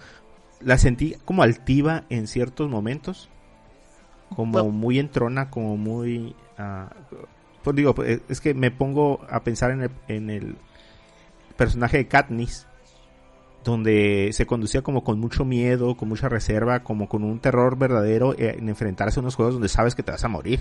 [0.61, 3.28] la sentí como altiva en ciertos momentos,
[4.34, 6.36] como muy entrona, como muy...
[6.57, 6.92] ah,
[7.62, 10.57] pues digo, pues, es que me pongo a pensar en el, en el
[11.57, 12.66] personaje de Katniss,
[13.64, 18.32] donde se conducía como con mucho miedo, con mucha reserva, como con un terror verdadero
[18.34, 20.61] eh, en enfrentarse a unos juegos donde sabes que te vas a morir.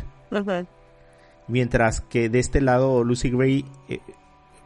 [1.47, 3.99] Mientras que de este lado Lucy Gray eh,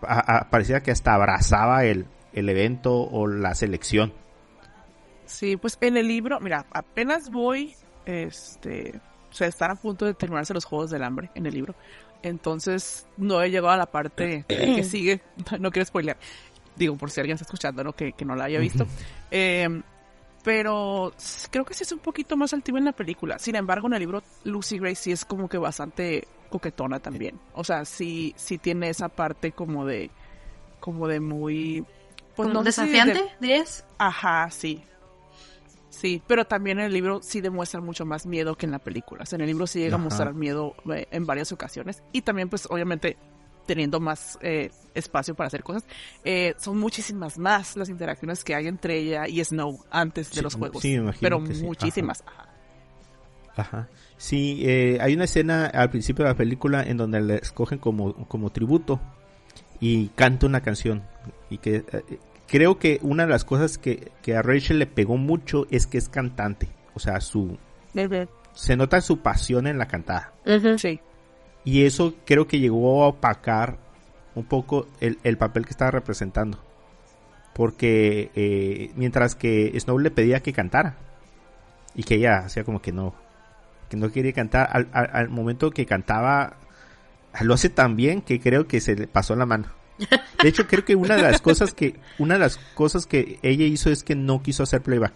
[0.02, 4.12] a- a- parecía que hasta abrazaba el, el evento o la selección.
[5.26, 7.74] Sí, pues en el libro, mira, apenas voy,
[8.06, 9.00] este,
[9.32, 11.76] o sea, están a punto de terminarse los Juegos del Hambre en el libro.
[12.22, 15.22] Entonces, no he llegado a la parte que sigue,
[15.60, 16.18] no quiero spoilear.
[16.76, 17.94] Digo, por si alguien está escuchando, ¿no?
[17.94, 18.88] Que, que no la haya visto.
[19.32, 19.82] Eh,
[20.44, 21.14] pero
[21.52, 23.40] creo que sí es un poquito más altiva en la película.
[23.40, 27.40] Sin embargo, en el libro, Lucy Gray sí es como que bastante coquetona también.
[27.54, 30.10] O sea, sí, sí tiene esa parte como de,
[30.80, 31.86] como de muy...
[32.36, 33.86] pues, ¿Como no de- desafiante, dirías?
[33.98, 34.84] Ajá, sí.
[35.90, 39.24] Sí, pero también en el libro sí demuestra mucho más miedo que en la película.
[39.24, 40.02] O sea, en el libro sí llega Ajá.
[40.02, 42.04] a mostrar miedo eh, en varias ocasiones.
[42.12, 43.16] Y también, pues, obviamente,
[43.66, 45.86] teniendo más eh, espacio para hacer cosas,
[46.24, 50.42] eh, son muchísimas más las interacciones que hay entre ella y Snow antes de Sí,
[50.42, 50.82] los juegos.
[50.82, 51.64] sí, me imagino pero que sí.
[51.64, 52.24] muchísimas.
[52.26, 52.50] Ajá.
[53.56, 53.88] Ajá.
[54.18, 58.14] Sí, eh, hay una escena al principio de la película en donde le escogen como,
[58.28, 59.00] como tributo
[59.80, 61.04] y canta una canción.
[61.50, 65.18] Y que eh, creo que una de las cosas que, que a Rachel le pegó
[65.18, 66.68] mucho es que es cantante.
[66.96, 67.58] O sea, su
[68.54, 70.34] se nota su pasión en la cantada.
[70.78, 71.00] Sí.
[71.66, 73.78] Y eso creo que llegó a opacar
[74.36, 76.60] un poco el, el papel que estaba representando.
[77.54, 80.96] Porque eh, mientras que Snow le pedía que cantara.
[81.96, 83.14] Y que ella hacía como que no.
[83.90, 84.68] Que no quería cantar.
[84.72, 86.58] Al, al- al momento que cantaba.
[87.42, 89.68] Lo hace tan bien que creo que se le pasó la mano.
[90.42, 92.00] De hecho, creo que una de las cosas que.
[92.18, 95.14] Una de las cosas que ella hizo es que no quiso hacer playback.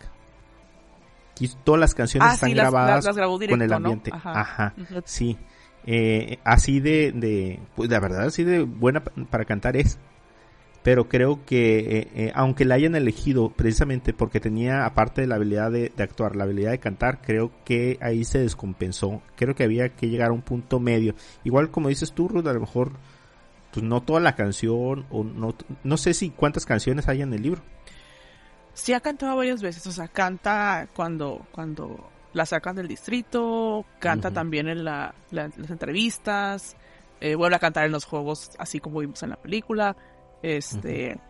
[1.36, 3.76] Quiso- todas las canciones Ah, están sí, grabadas las- las grabó con el ¿no?
[3.76, 4.12] ambiente.
[4.14, 4.40] Ajá.
[4.42, 4.74] Ajá.
[5.06, 5.38] Sí.
[5.88, 9.98] Eh, así de, de, pues la verdad, así de buena pa- para cantar es.
[10.84, 15.36] pero creo que eh, eh, aunque la hayan elegido precisamente porque tenía aparte de la
[15.36, 19.22] habilidad de, de, actuar la habilidad de cantar creo que ahí se descompensó.
[19.36, 21.16] Creo que había que llegar a un punto medio.
[21.44, 22.92] Igual como dices tú Ruth a lo mejor
[23.74, 27.42] pues no toda la canción o no no sé si cuántas canciones hay en el
[27.44, 27.62] libro.
[28.74, 34.30] Sí ha cantado varias veces o sea canta cuando cuando la sacan del distrito canta
[34.30, 34.36] uh -huh.
[34.36, 36.78] también en la, la, las entrevistas
[37.20, 39.96] eh, vuelve a cantar en los juegos así como vimos en la película
[40.42, 41.16] este.
[41.16, 41.22] Uh -huh.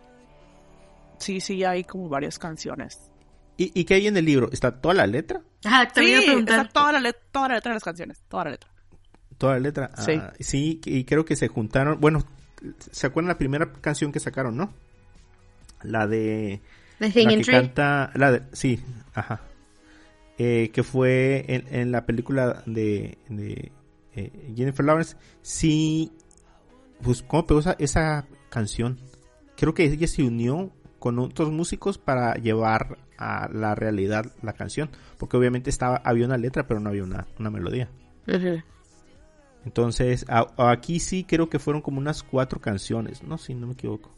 [1.18, 3.10] Sí, sí, hay como varias canciones.
[3.56, 4.48] ¿Y, ¿Y qué hay en el libro?
[4.52, 5.40] ¿Está toda la letra?
[5.64, 6.66] Ah, te sí, a preguntar.
[6.66, 8.22] Está toda la, letra, toda la letra de las canciones.
[8.28, 8.70] Toda la letra.
[9.36, 9.90] Toda la letra.
[9.96, 10.12] Sí.
[10.12, 11.98] Ah, sí, y creo que se juntaron.
[12.00, 12.22] Bueno,
[12.92, 14.72] ¿se acuerdan la primera canción que sacaron, no?
[15.82, 16.60] La de.
[17.00, 17.54] The Thing la que Tree.
[17.54, 18.10] canta.
[18.14, 18.80] La de, sí,
[19.14, 19.40] ajá.
[20.40, 23.72] Eh, que fue en, en, la película de, de
[24.14, 25.16] eh, Jennifer Lawrence.
[25.42, 26.12] Sí.
[27.02, 29.00] Pues, ¿cómo pegó esa, esa canción?
[29.56, 30.70] Creo que ella se unió
[31.00, 34.90] con otros músicos para llevar a la realidad la canción.
[35.18, 37.90] Porque obviamente estaba, había una letra, pero no había una, una melodía.
[38.28, 38.64] Uh -huh.
[39.64, 43.38] Entonces, a, a aquí sí creo que fueron como unas cuatro canciones, ¿no?
[43.38, 44.14] Si no me equivoco.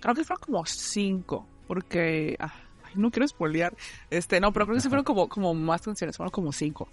[0.00, 2.36] Creo que fueron como cinco, porque...
[2.38, 2.54] Ah,
[3.00, 3.74] no quiero spoilear.
[4.10, 6.88] Este, no, pero creo que sí fueron como, como más canciones, fueron como cinco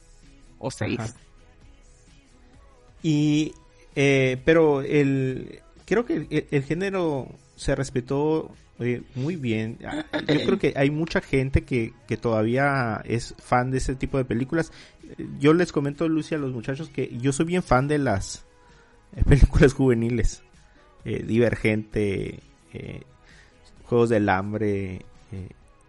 [0.59, 0.99] o seis.
[0.99, 1.13] Ajá.
[3.03, 3.53] Y...
[3.95, 5.61] Eh, pero el...
[5.85, 7.27] Creo que el, el género
[7.57, 9.77] se respetó eh, muy bien.
[10.27, 14.25] Yo creo que hay mucha gente que, que todavía es fan de ese tipo de
[14.25, 14.71] películas.
[15.39, 18.43] Yo les comento, Lucia, a los muchachos que yo soy bien fan de las
[19.15, 20.41] eh, películas juveniles.
[21.05, 22.39] Eh, Divergente,
[22.73, 23.01] eh,
[23.85, 25.05] Juegos del Hambre.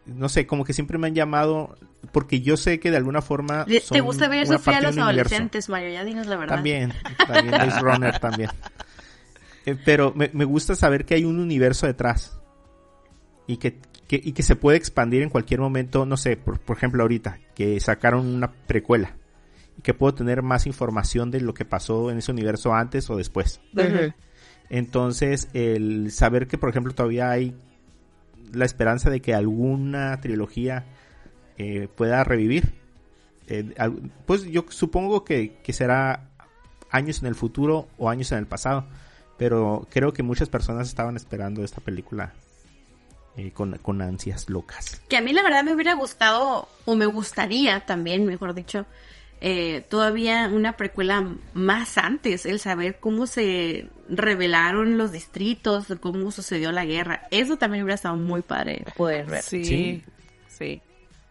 [0.07, 1.77] No sé, como que siempre me han llamado
[2.11, 3.65] porque yo sé que de alguna forma.
[3.65, 5.91] ¿Te gusta ver Sofía a los adolescentes, Mario?
[5.91, 6.57] Ya dinos la verdad.
[6.57, 6.93] También,
[7.27, 8.51] también, Maze Runner también.
[9.65, 12.41] Eh, pero me, me, gusta saber que hay un universo detrás
[13.47, 13.79] y que,
[14.09, 17.39] que, y que se puede expandir en cualquier momento, no sé, por, por, ejemplo ahorita,
[17.55, 19.17] que sacaron una precuela
[19.79, 23.17] y que puedo tener más información de lo que pasó en ese universo antes o
[23.17, 23.61] después.
[23.75, 24.15] Uh -huh.
[24.69, 27.55] Entonces, el saber que, por ejemplo, todavía hay
[28.53, 30.85] la esperanza de que alguna trilogía
[31.59, 32.75] eh, pueda revivir,
[33.49, 33.75] eh,
[34.27, 36.31] pues yo supongo que, que será
[36.91, 38.87] años en el futuro o años en el pasado
[39.43, 42.33] pero creo que muchas personas estaban esperando esta película
[43.37, 45.01] eh, con, con, ansias locas.
[45.09, 48.87] Que a mí la verdad me hubiera gustado, o me gustaría también, mejor dicho,
[49.45, 56.71] eh, todavía una precuela más antes, el saber cómo se revelaron los distritos, cómo sucedió
[56.71, 57.27] la guerra.
[57.33, 59.43] Eso también hubiera estado muy padre poder ver.
[59.43, 60.05] Sí, sí.
[60.47, 60.83] sí.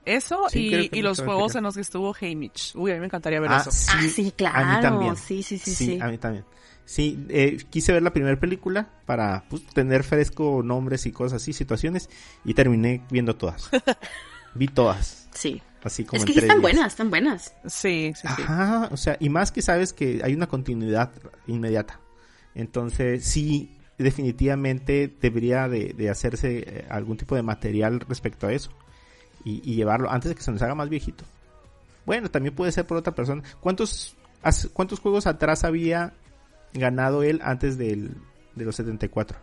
[0.03, 2.75] Eso sí, y, y los juegos en los que estuvo Haymitch.
[2.75, 3.71] Uy, a mí me encantaría ver ah, eso.
[3.71, 4.57] Sí, ah, sí, claro.
[4.59, 5.15] A mí también.
[5.15, 5.85] Sí, sí, sí, sí.
[5.85, 5.99] sí.
[6.01, 6.43] A mí también.
[6.83, 11.53] Sí, eh, quise ver la primera película para pues, tener fresco nombres y cosas así,
[11.53, 12.09] situaciones,
[12.43, 13.69] y terminé viendo todas.
[14.53, 15.27] Vi todas.
[15.33, 15.61] Sí.
[15.83, 17.55] Así como es que sí están buenas, están buenas.
[17.65, 18.43] Sí, sí, sí.
[18.43, 21.11] Ajá, o sea, y más que sabes que hay una continuidad
[21.47, 21.99] inmediata.
[22.53, 28.71] Entonces, sí, definitivamente debería de, de hacerse eh, algún tipo de material respecto a eso.
[29.43, 31.23] Y, y, llevarlo antes de que se nos haga más viejito.
[32.05, 33.41] Bueno, también puede ser por otra persona.
[33.59, 34.15] ¿Cuántos,
[34.73, 36.13] cuántos juegos atrás había
[36.73, 38.15] ganado él antes del,
[38.55, 39.37] de los 74?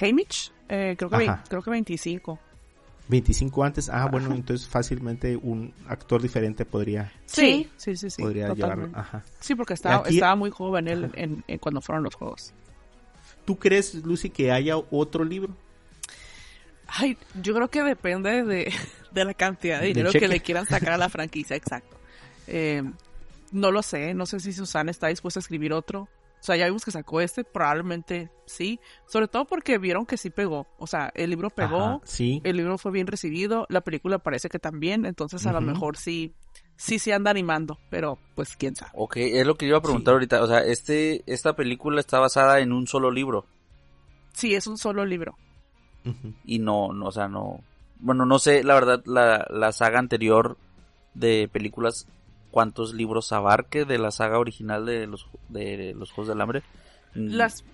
[0.00, 2.38] Haymitch, eh, creo, que 20, creo que 25.
[3.08, 7.12] 25 antes, ah, bueno, entonces fácilmente un actor diferente podría.
[7.26, 8.22] Sí, sí, sí, sí.
[8.22, 9.24] Podría llevarlo, ajá.
[9.40, 12.52] Sí, porque estaba, aquí, estaba muy joven él en, en, cuando fueron los juegos.
[13.44, 15.54] ¿Tú crees, Lucy, que haya otro libro?
[16.86, 18.72] Ay, yo creo que depende de,
[19.10, 21.96] de la cantidad de dinero que le quieran sacar a la franquicia, exacto.
[22.46, 22.82] Eh,
[23.50, 26.08] no lo sé, no sé si Susana está dispuesta a escribir otro.
[26.42, 28.80] O sea, ya vimos que sacó este, probablemente sí.
[29.06, 30.66] Sobre todo porque vieron que sí pegó.
[30.76, 32.40] O sea, el libro pegó, Ajá, sí.
[32.42, 35.54] el libro fue bien recibido, la película parece que también, entonces a uh -huh.
[35.54, 36.34] lo mejor sí,
[36.76, 38.90] sí se anda animando, pero pues quién sabe.
[38.96, 40.16] Ok, es lo que yo iba a preguntar sí.
[40.16, 40.42] ahorita.
[40.42, 43.46] O sea, este, esta película está basada en un solo libro.
[44.32, 45.36] Sí, es un solo libro.
[46.04, 46.34] Uh -huh.
[46.44, 47.60] Y no, no, o sea, no.
[48.00, 50.56] Bueno, no sé, la verdad, la, la saga anterior
[51.14, 52.08] de películas
[52.52, 56.62] cuántos libros abarque de la saga original de los de los Juegos del Hambre.
[57.14, 57.64] Las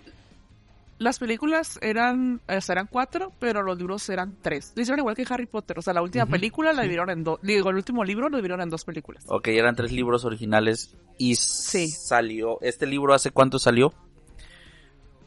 [0.99, 4.73] las películas eran sea, eran cuatro, pero los libros eran tres.
[4.75, 5.79] Lo hicieron igual que Harry Potter.
[5.79, 7.39] O sea, la última uh -huh, película la dividieron en dos.
[7.43, 9.25] Digo, el último libro lo dividieron en dos películas.
[9.29, 11.89] Ok, eran tres libros originales y sí.
[11.89, 12.59] salió.
[12.63, 13.93] ¿Este libro hace cuánto salió?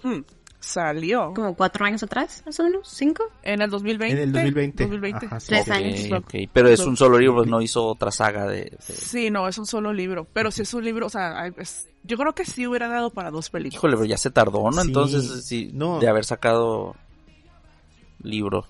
[0.04, 0.22] Hmm,
[0.62, 1.34] salió.
[1.34, 3.26] Como cuatro años atrás, más o menos, cinco.
[3.44, 4.16] En el 2020.
[4.16, 4.84] En el 2020.
[4.84, 5.26] 2020.
[5.26, 5.48] Ajá, sí.
[5.48, 6.24] Tres okay, años.
[6.24, 6.48] Okay.
[6.48, 8.94] Pero es un solo libro, no hizo otra saga de, de...
[8.94, 10.28] Sí, no, es un solo libro.
[10.32, 13.32] Pero si es un libro, o sea, es, Yo creo que sí hubiera dado para
[13.32, 13.80] dos películas.
[13.80, 14.82] Híjole, pero ya se tardó, ¿no?
[14.82, 16.00] Sí, Entonces, sí, no.
[16.00, 16.96] de haber sacado
[18.22, 18.66] libro.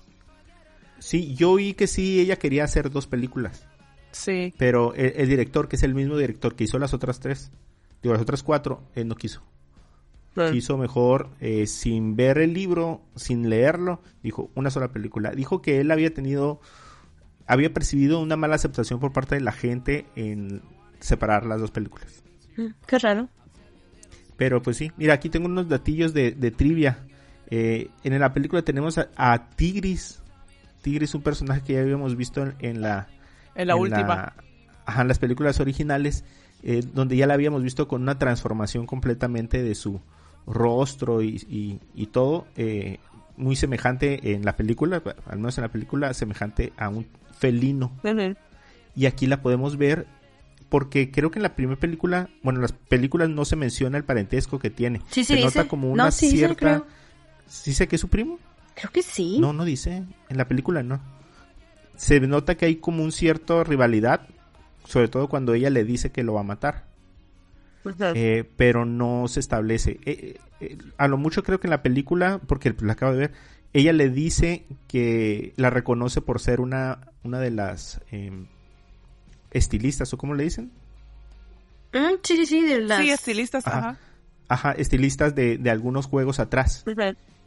[0.98, 3.66] Sí, yo oí que sí, ella quería hacer dos películas.
[4.12, 4.54] Sí.
[4.56, 7.50] Pero el, el director, que es el mismo director que hizo las otras tres,
[8.02, 9.42] digo, las otras cuatro, él no quiso.
[10.34, 15.32] Quiso mejor, eh, sin ver el libro, sin leerlo, dijo una sola película.
[15.32, 16.60] Dijo que él había tenido,
[17.46, 20.62] había percibido una mala aceptación por parte de la gente en
[21.00, 22.22] separar las dos películas.
[22.56, 23.28] Mm, Qué raro.
[24.38, 27.04] Pero pues sí, mira, aquí tengo unos datillos de, de trivia.
[27.50, 30.22] Eh, en la película tenemos a, a Tigris.
[30.80, 33.08] Tigris, un personaje que ya habíamos visto en, en la...
[33.54, 34.32] En la última.
[34.86, 36.24] ajá, en las películas originales,
[36.62, 40.00] eh, donde ya la habíamos visto con una transformación completamente de su
[40.46, 42.98] rostro y, y- y todo, eh,
[43.36, 47.06] muy semejante en la película, al menos en la película, semejante a un
[47.38, 47.92] felino
[48.94, 50.06] y aquí la podemos ver
[50.68, 54.04] porque creo que en la primera película, bueno, en las películas no se menciona el
[54.04, 55.00] parentesco que tiene.
[55.10, 56.84] Sí, sí se nota como No, una sí dice, cierta.
[57.46, 58.38] ¿Sí dice que es su primo?
[58.74, 59.38] Creo que sí.
[59.38, 60.02] No, no dice.
[60.30, 60.98] En la película no.
[61.96, 64.26] Se nota que hay como un cierto rivalidad,
[64.84, 66.84] sobre todo cuando ella le dice que lo va a matar.
[68.14, 69.98] Eh, pero no se establece.
[70.04, 73.18] Eh, eh, eh, a lo mucho creo que en la película, porque la acabo de
[73.18, 73.32] ver,
[73.72, 78.46] ella le dice que la reconoce por ser una, una de las em,
[79.50, 80.70] estilistas, o cómo le dicen.
[81.92, 83.00] Mm, sí, sí, sí, de las...
[83.00, 83.78] Sí, estilistas, Ajá.
[83.78, 83.98] ajá.
[84.48, 86.84] Ajá, estilistas de, de algunos juegos atrás.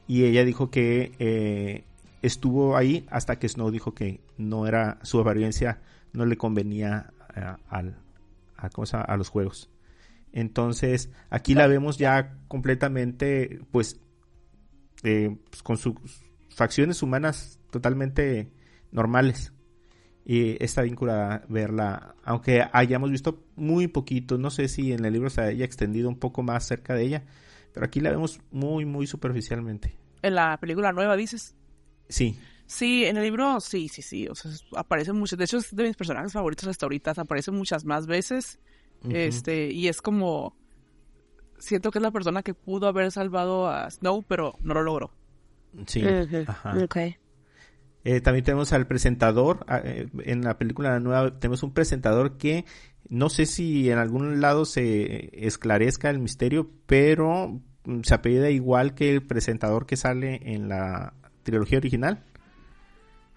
[0.08, 1.84] Y ella dijo que eh,
[2.24, 5.82] estuvo ahí hasta que Snow dijo que no era su apariencia,
[6.14, 7.96] no le convenía eh, al,
[8.58, 9.06] a, ¿cómo se llama?
[9.06, 9.70] a los juegos.
[10.36, 14.00] Entonces, aquí la vemos ya completamente, pues,
[15.04, 15.96] eh, pues, con sus
[16.50, 18.52] facciones humanas totalmente
[18.92, 19.54] normales.
[20.26, 25.14] Y está bien curada verla, aunque hayamos visto muy poquito, no sé si en el
[25.14, 27.24] libro se haya extendido un poco más cerca de ella,
[27.74, 29.96] pero aquí la vemos muy, muy superficialmente.
[30.22, 31.56] En la película nueva, dices.
[32.10, 34.28] Sí, Sí, en el libro, sí, sí, sí.
[34.28, 35.38] O sea, es- aparece mucho.
[35.38, 37.14] De hecho, es de mis personajes favoritos hasta ahorita.
[37.16, 38.58] Aparece muchas más veces.
[39.12, 40.56] Este, y es como.
[41.58, 45.12] Siento que es la persona que pudo haber salvado a Snow, pero no lo logró.
[45.88, 46.04] sí.
[46.48, 46.76] Ajá.
[46.84, 46.98] ok.
[48.04, 49.66] Eh, también tenemos al presentador.
[49.68, 52.66] ah, eh, en la película nueva tenemos un presentador que
[53.10, 58.94] no sé si en algún lado se esclarezca el misterio, pero mm, se apellida igual
[58.94, 62.24] que el presentador que sale en la trilogía original.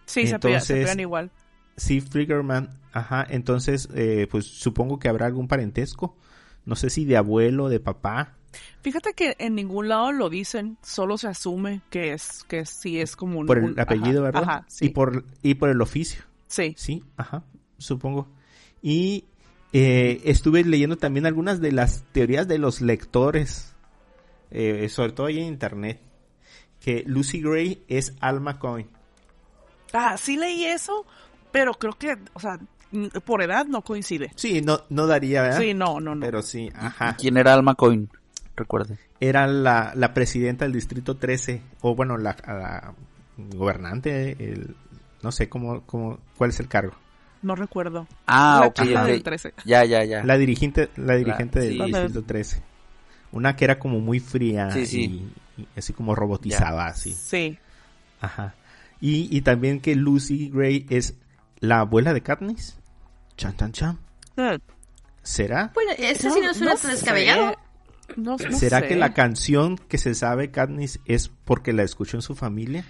[0.06, 1.30] Sí, se, apellan- se Entonces- pegan igual.
[1.78, 2.70] Sí, Friggerman.
[2.92, 6.16] Ajá, entonces, eh, pues supongo que habrá algún parentesco.
[6.64, 8.36] No sé si de abuelo, de papá.
[8.82, 13.14] Fíjate que en ningún lado lo dicen, solo se asume que es que sí es
[13.14, 14.42] como un Por el apellido, ajá, ¿verdad?
[14.42, 14.86] Ajá, sí.
[14.86, 16.22] Y por, y por el oficio.
[16.46, 16.74] Sí.
[16.76, 17.44] Sí, ajá,
[17.78, 18.28] supongo.
[18.82, 19.24] Y
[19.72, 23.74] eh, estuve leyendo también algunas de las teorías de los lectores,
[24.50, 26.00] eh, sobre todo ahí en internet,
[26.80, 28.88] que Lucy Gray es Alma Coin.
[29.92, 31.06] Ah, sí leí eso,
[31.50, 32.58] pero creo que, o sea,
[33.24, 34.30] por edad no coincide.
[34.36, 35.60] Sí, no, no daría, ¿verdad?
[35.60, 36.24] Sí, no, no, no.
[36.24, 37.16] Pero sí, ajá.
[37.18, 38.08] ¿Quién era Alma Coin?
[38.56, 38.98] Recuerde.
[39.20, 42.94] Era la, la presidenta del distrito 13, o bueno, la, la
[43.36, 44.74] gobernante, el,
[45.22, 46.94] no sé cómo, cómo, cuál es el cargo.
[47.42, 48.06] No recuerdo.
[48.26, 49.54] Ah, La del 13.
[49.64, 50.24] Ya, ya, ya.
[50.24, 51.84] La dirigente, la dirigente del sí.
[51.84, 52.62] distrito 13.
[53.30, 55.30] Una que era como muy fría Sí, sí.
[55.56, 57.12] Y, y así como robotizaba, así.
[57.12, 57.58] Sí.
[58.20, 58.54] Ajá.
[59.00, 61.14] Y, y también que Lucy Gray es
[61.60, 62.78] la abuela de Katniss.
[63.36, 63.98] Chan, chan, chan.
[64.36, 64.58] Eh,
[65.22, 65.70] ¿Será?
[65.74, 67.54] Bueno, ese sí no suena tan descabellado.
[68.16, 68.88] No, no ¿Será sé.
[68.88, 72.84] que la canción que se sabe Katniss es porque la escuchó en su familia?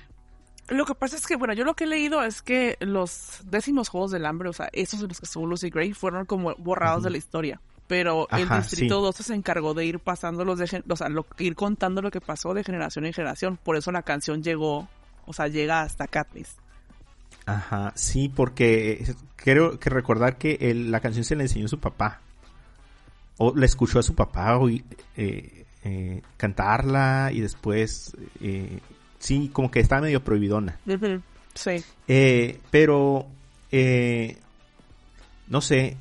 [0.69, 3.89] Lo que pasa es que, bueno, yo lo que he leído es que los décimos
[3.89, 7.03] Juegos del Hambre, o sea, esos en los que estuvo Lucy Gray, fueron como borrados
[7.03, 7.61] de la historia.
[7.89, 9.03] Pero el Ajá, Distrito sí.
[9.03, 12.53] 12 se encargó de ir pasándolos, de, o sea, lo- ir contando lo que pasó
[12.53, 13.57] de generación en generación.
[13.63, 14.89] Por eso la canción llegó,
[15.25, 16.55] o sea, llega hasta Katniss.
[17.49, 21.69] Ajá, sí, porque eh, creo que recordar que el- la canción se le enseñó a
[21.69, 22.21] su papá.
[23.39, 24.85] O la escuchó a su papá o, eh,
[25.17, 28.81] eh, cantarla y después, eh,
[29.19, 30.79] sí, como que estaba medio prohibidona.
[31.55, 31.83] Sí.
[32.71, 33.27] Pero,
[33.71, 34.37] eh,
[35.47, 35.97] no sé,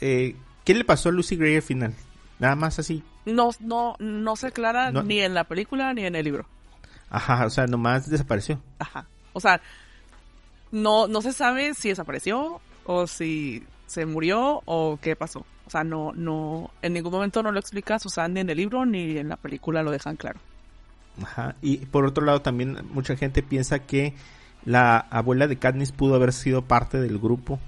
[0.00, 0.34] ¿qué
[0.74, 1.94] le pasó a Lucy Gray al final?
[2.38, 3.02] Nada más así.
[3.26, 5.02] No, no, no se aclara No.
[5.02, 6.46] ni en la película ni en el libro.
[7.10, 8.60] Ajá, o sea, nomás desapareció.
[8.78, 9.06] Ajá.
[9.32, 9.60] O sea,
[10.74, 15.46] no, no se sabe si desapareció o si se murió o qué pasó.
[15.66, 18.56] O sea, no, no, en ningún momento no lo explicas, o sea, ni en el
[18.58, 20.38] libro ni en la película lo dejan claro.
[21.22, 21.54] Ajá.
[21.62, 24.14] Y por otro lado, también mucha gente piensa que
[24.64, 27.58] la abuela de Katniss pudo haber sido parte del grupo.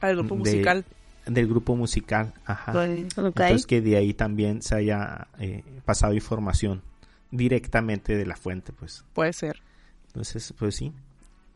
[0.00, 0.84] Ah, El grupo De- musical.
[1.26, 2.72] del grupo musical, ajá.
[2.72, 2.98] Pues.
[3.16, 6.82] Entonces que de ahí también se haya eh, pasado información
[7.30, 9.04] directamente de la fuente, pues.
[9.12, 9.60] puede ser.
[10.08, 10.92] Entonces, pues sí.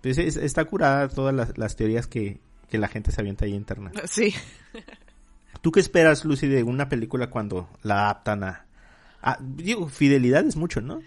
[0.03, 3.53] Pues es- está curada todas las, las teorías que, que la gente se avienta ahí
[3.53, 4.00] en internet.
[4.09, 4.34] Sí.
[5.61, 8.66] ¿Tú qué esperas, Lucy, de una película cuando la adaptan a...
[9.22, 11.00] a- digo, fidelidad es mucho, ¿no?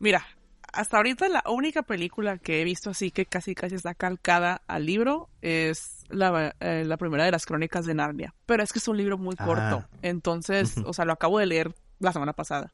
[0.00, 0.24] Mira,
[0.72, 4.84] hasta ahorita la única película que he visto así que casi casi está calcada al
[4.86, 8.34] libro es la, eh, la primera de las crónicas de Narnia.
[8.46, 9.44] Pero es que es un libro muy Ah.
[9.44, 9.88] corto.
[10.02, 12.72] Entonces, o sea, lo acabo de leer la semana pasada.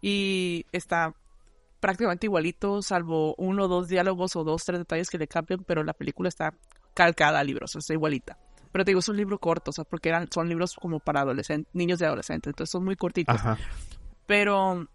[0.00, 1.14] Y está
[1.86, 5.84] prácticamente igualito, salvo uno o dos diálogos o dos, tres detalles que le cambian, pero
[5.84, 6.52] la película está
[6.94, 8.36] calcada al libro, o sea, está igualita.
[8.72, 11.20] Pero te digo, es un libro corto, o sea, porque eran, son libros como para
[11.20, 13.36] adolescentes, niños de adolescentes, entonces son muy cortitos.
[13.36, 13.56] Ajá.
[14.26, 14.88] Pero,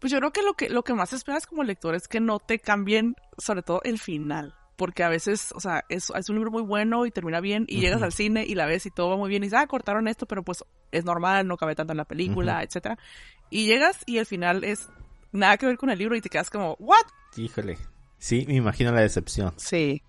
[0.00, 2.40] pues yo creo que lo que, lo que más esperas como lector es que no
[2.40, 4.54] te cambien, sobre todo el final.
[4.76, 7.80] Porque a veces, o sea, es, es un libro muy bueno y termina bien y
[7.80, 10.08] llegas al cine y la ves y todo va muy bien y dices, ah, cortaron
[10.08, 10.62] esto, pero pues
[10.92, 12.64] es normal, no cabe tanto en la película, Ujú.
[12.64, 12.98] etcétera.
[13.48, 14.90] Y llegas y el final es
[15.32, 17.04] nada que ver con el libro y te quedas como, ¿what?
[17.36, 17.78] Híjole.
[18.18, 19.52] Sí, me imagino la decepción.
[19.56, 20.02] Sí.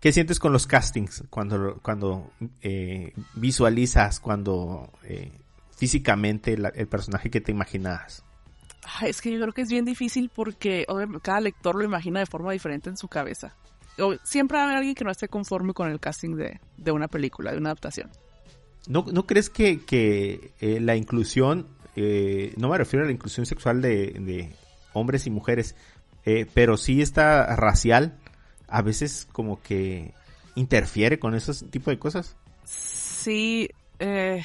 [0.00, 2.30] ¿Qué sientes con los castings cuando, cuando
[2.60, 5.32] eh, visualizas, cuando eh,
[5.76, 8.22] físicamente la- el personaje que te imaginabas?
[9.00, 10.84] Ay, es que yo creo que es bien difícil porque
[11.22, 13.56] cada lector lo imagina de forma diferente en su cabeza.
[13.98, 16.92] O- siempre va a haber alguien que no esté conforme con el casting de, de
[16.92, 18.10] una película, de una adaptación.
[18.86, 21.66] ¿No, no crees que, que eh, la inclusión,
[21.96, 24.50] eh, no me refiero a la inclusión sexual de, de
[24.92, 25.74] hombres y mujeres,
[26.24, 28.16] eh, pero sí esta racial,
[28.68, 30.12] a veces como que
[30.54, 32.36] interfiere con esos tipo de cosas?
[32.64, 33.68] Sí,
[33.98, 34.42] eh,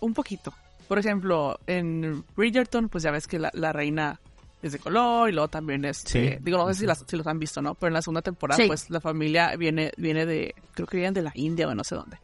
[0.00, 0.52] un poquito.
[0.88, 4.20] Por ejemplo, en Bridgerton, pues ya ves que la, la reina
[4.62, 6.18] es de color y luego también es, Sí.
[6.18, 7.74] eh, digo, no sé si, las- si los han visto, ¿no?
[7.74, 8.66] Pero en la segunda temporada, Sí.
[8.68, 11.94] pues la familia viene, viene de, creo que vienen de la India o no sé
[11.94, 12.18] dónde.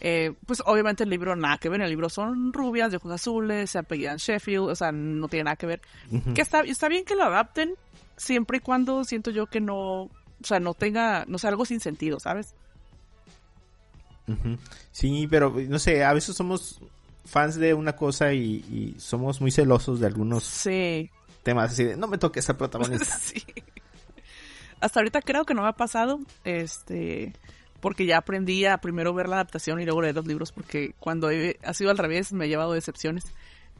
[0.00, 3.70] Eh, pues obviamente el libro nada que ver, el libro son rubias, de ojos azules,
[3.70, 5.80] se apellidan Sheffield, o sea, no tiene nada que ver.
[6.34, 7.74] Que está, está bien que lo adapten,
[8.16, 10.10] siempre y cuando siento yo que no, o
[10.42, 12.54] sea, no tenga, no sea algo sin sentido, ¿sabes?
[14.92, 16.80] Sí, pero no sé, a veces somos
[17.24, 21.10] fans de una cosa y, y somos muy celosos de algunos Sí.
[21.42, 23.18] temas así de, no me toques esa protagonista.
[23.18, 23.42] sí.
[24.80, 27.32] Hasta ahorita creo que no me ha pasado, este,
[27.80, 31.30] porque ya aprendí a primero ver la adaptación y luego leer los libros, porque cuando
[31.30, 33.24] he- ha sido al revés me he llevado decepciones.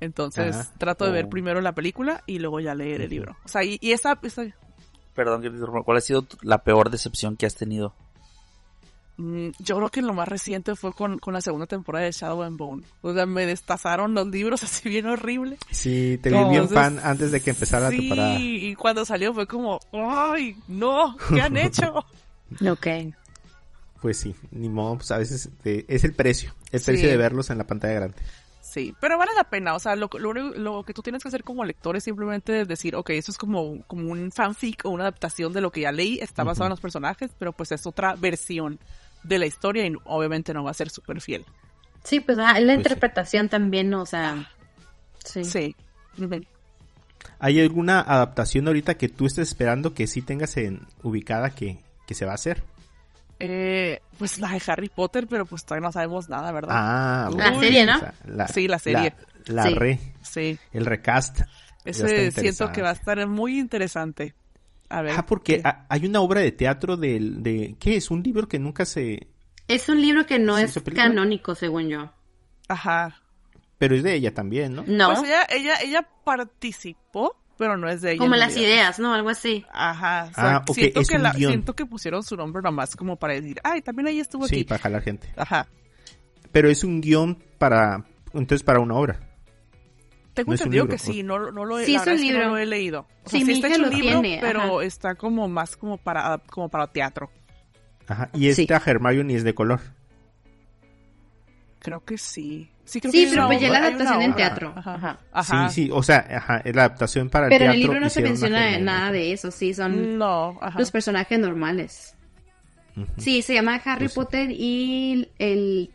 [0.00, 0.72] Entonces Ajá.
[0.78, 1.30] trato de ver Oh.
[1.30, 3.36] primero la película y luego ya leer el libro.
[3.44, 4.44] O sea, y, y esa, esa-
[5.14, 7.94] Perdón, que te interrumpa, ¿cuál ha sido tu- la peor decepción que has tenido?
[9.16, 12.42] mm, yo creo que lo más reciente fue con, con la segunda temporada de Shadow
[12.44, 12.84] and Bone.
[13.02, 15.58] O sea, me destazaron los libros así bien horrible.
[15.72, 18.38] Sí, te vi bien fan antes de que empezara sí, la temporada.
[18.40, 21.16] y cuando salió fue como, ¡ay, no!
[21.34, 22.04] ¿Qué han hecho?
[22.66, 22.86] Ok.
[24.00, 27.10] Pues sí, ni modo, pues a veces eh, es el precio, el precio Sí.
[27.10, 28.16] de verlos en la pantalla grande.
[28.60, 31.42] Sí, pero vale la pena, o sea, lo, lo, lo que tú tienes que hacer
[31.42, 35.52] como lector es simplemente decir, ok, eso es como, como un fanfic o una adaptación
[35.54, 38.78] de lo que ya leí, está basado en los personajes, pero pues es otra versión
[39.24, 41.44] de la historia y obviamente no va a ser súper fiel.
[42.04, 42.78] Sí, pues ah, la sí.
[42.78, 44.48] interpretación también, o sea.
[45.24, 45.44] Sí.
[45.44, 45.74] Sí.
[47.40, 52.14] ¿Hay alguna adaptación ahorita que tú estés esperando que sí tengas en ubicada que, que
[52.14, 52.62] se va a hacer?
[53.40, 56.74] Eh, pues la de Harry Potter, pero pues todavía no sabemos nada, ¿verdad?
[56.76, 57.96] Ah, La serie, ¿no?
[57.96, 59.14] o sea, la- Sí, la serie.
[59.46, 59.74] La, la Sí.
[59.74, 61.40] re, Sí, el recast.
[61.84, 64.34] Ese siento que va a estar muy interesante.
[64.90, 65.14] A ver.
[65.16, 68.10] Ah, porque qué- hay una obra de teatro del, de, ¿qué es?
[68.10, 69.28] Un libro que nunca se,
[69.68, 72.10] Es un libro que no ¿Sí, es canónico, según yo.
[72.68, 73.20] Ajá.
[73.78, 74.84] pero es de ella también, ¿no?
[74.88, 78.18] No, Pues ella, ella, ella participó, pero no es de ella.
[78.18, 79.12] como las ideas, ¿no?
[79.12, 79.66] Algo así.
[79.72, 80.28] Ajá.
[80.30, 81.50] o sea, Ah, ok, siento, es que un la- guion.
[81.52, 84.64] siento que pusieron su nombre nomás como para decir, ay, también ella estuvo Sí, aquí.
[84.64, 85.28] para jalar gente.
[85.36, 85.66] Ajá.
[86.52, 89.20] Pero es un guion para, entonces para una obra.
[90.34, 92.20] Tengo No un entendido libro, que sí, no, no lo he, Sí, es verdad un
[92.20, 92.50] es que no libro.
[92.52, 93.06] lo he leído.
[93.24, 94.84] O Sí, está hecho lo libro, tiene, pero ajá.
[94.84, 97.28] está como más como para, como para teatro.
[98.06, 98.30] Ajá.
[98.32, 98.62] Y Sí.
[98.62, 99.80] esta Hermione es de color.
[101.80, 102.70] Creo que sí.
[102.88, 104.72] Sí, creo Sí, que pero pues ya la adaptación en teatro.
[104.74, 104.94] Ajá.
[104.94, 105.18] Ajá.
[105.32, 105.68] Ajá.
[105.68, 107.74] Sí, sí, o sea, ajá, es la adaptación para el Pero en teatro.
[107.74, 110.78] el libro no se menciona nada de eso, sí, son No, ajá.
[110.78, 112.14] los personajes normales.
[113.18, 114.14] Sí, se llama Harry Pues.
[114.14, 115.90] Potter y el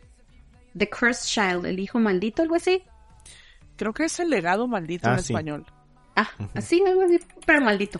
[0.78, 2.82] The Cursed Child, el hijo maldito, algo así.
[3.76, 5.32] Creo que es el legado maldito Ah, en sí.
[5.32, 5.66] español.
[6.16, 7.98] Ah, así, algo así, pero maldito.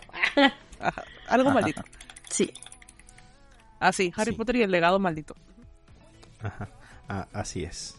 [0.79, 0.93] Ajá.
[1.27, 1.59] Algo Ajá.
[1.59, 1.83] maldito.
[2.29, 2.51] Sí.
[3.79, 4.37] Ah, sí, Harry Sí.
[4.37, 5.35] Potter y el legado maldito.
[6.41, 6.69] Ajá,
[7.09, 7.97] ah, así es.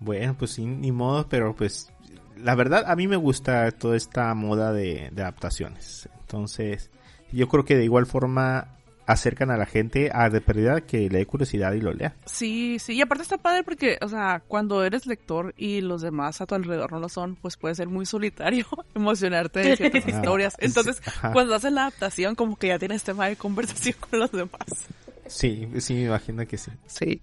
[0.00, 1.92] Bueno, pues sí, ni modo, pero pues
[2.36, 6.08] la verdad a mí me gusta toda esta moda de, de adaptaciones.
[6.20, 6.90] Entonces,
[7.32, 8.80] yo creo que de igual forma
[9.10, 12.14] acercan a la gente a de pérdida que le dé curiosidad y lo lea.
[12.26, 16.40] Sí, sí, y aparte está padre porque, o sea, cuando eres lector y los demás
[16.40, 20.10] a tu alrededor no lo son, pues puede ser muy solitario emocionarte de ciertas Ah,
[20.10, 20.56] historias.
[20.58, 24.86] Entonces, cuando haces la adaptación, como que ya tienes tema de conversación con los demás.
[25.26, 26.70] Sí, sí, me imagino que sí.
[26.86, 27.20] Sí.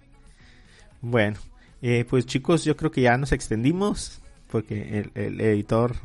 [1.02, 1.38] Bueno,
[1.82, 5.96] eh, pues chicos, yo creo que ya nos extendimos porque el, el editor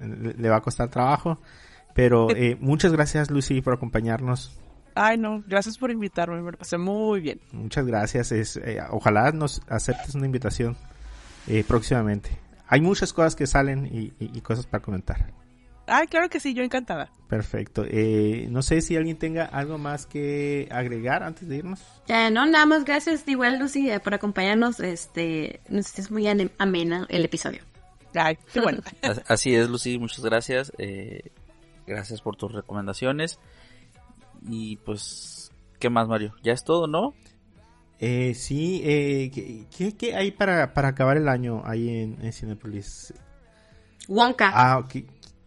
[0.00, 1.38] le va a costar trabajo.
[1.94, 4.58] Pero eh, muchas gracias Lucy por acompañarnos.
[4.94, 7.40] Ay, no, gracias por invitarme, me pasé muy bien.
[7.52, 8.32] Muchas gracias.
[8.32, 10.76] Es, eh, ojalá nos aceptes una invitación
[11.46, 12.30] eh, próximamente.
[12.68, 15.32] Hay muchas cosas que salen y, y- y cosas para comentar.
[15.92, 17.10] Ay, claro que sí, yo encantada.
[17.28, 17.84] Perfecto.
[17.88, 21.80] Eh, no sé si alguien tenga algo más que agregar antes de irnos.
[22.06, 24.80] Ya, no, nada más gracias igual Lucy eh, por acompañarnos.
[24.80, 26.26] Este, es muy
[26.58, 27.62] amena el episodio.
[28.14, 28.80] Ay, qué bueno.
[29.02, 30.72] As- Así es, Lucy, muchas gracias.
[30.78, 31.30] eh,
[31.86, 33.38] gracias por tus recomendaciones.
[34.48, 36.34] Y pues, ¿qué más, Mario?
[36.42, 37.14] Ya es todo, ¿no?
[37.98, 42.32] Eh, sí, eh, ¿qué, qué- qué hay para, para acabar el año ahí en, en
[42.32, 43.12] Cinepolis?
[44.08, 44.50] Wonka.
[44.54, 44.96] Ah, ok.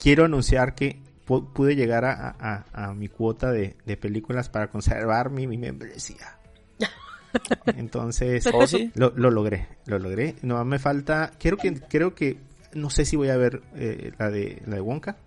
[0.04, 4.68] Quiero anunciar que pu- pude llegar a, a- a mi cuota de, de películas para
[4.70, 6.38] conservar mi, mi membresía.
[7.66, 8.92] Entonces, ¿Oh, sí?
[8.96, 10.36] lo, lo logré, lo logré.
[10.42, 12.38] No me falta, creo que, creo que,
[12.74, 15.18] no sé si voy a ver eh, la de la de Wonka,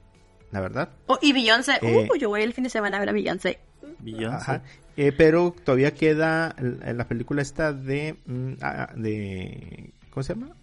[0.52, 0.90] la verdad.
[1.06, 1.72] Oh, y Beyoncé.
[1.82, 3.58] Eh, uh, yo voy el fin de semana a ver a Beyoncé.
[4.00, 4.36] Beyoncé.
[4.36, 4.62] Ajá.
[4.96, 10.54] Eh, pero todavía queda la, la película esta de, mm, ah, de, ¿cómo se llama?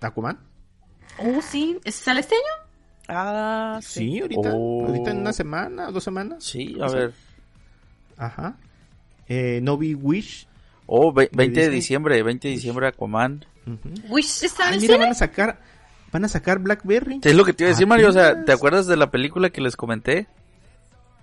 [0.00, 0.38] Aquaman.
[1.18, 1.78] Oh, sí.
[1.84, 2.68] ¿Ese ¿Sale este año?
[3.08, 4.20] Ah, Sí, sí.
[4.20, 4.86] ahorita, Oh.
[4.86, 6.42] ahorita en una semana, dos semanas.
[6.44, 7.12] Sí, a ver.
[8.16, 8.56] Ajá.
[9.28, 10.46] Eh, no vi Wish.
[10.86, 11.80] Oh, ve- De 20 de Disney.
[11.80, 13.44] diciembre, 20 de diciembre Aquaman.
[13.66, 14.14] Ujú.
[14.14, 14.98] Wish está Ay, mira, cine.
[14.98, 15.60] van a sacar,
[16.12, 17.20] van a sacar Blackberry.
[17.22, 18.08] Es lo que te iba a decir, Mario.
[18.08, 18.44] O sea.
[18.44, 20.26] ¿te acuerdas de la película que les comenté?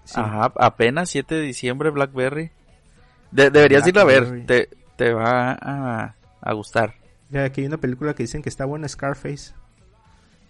[0.06, 0.16] Sí.
[0.20, 2.52] Ajá, apenas 7 de diciembre, Blackberry.
[3.32, 4.44] De- deberías ir a Blackberry.
[4.44, 6.96] ver, te, te va a, a gustar.
[7.30, 9.54] Ya aquí hay una película que dicen que está buena, Scarface.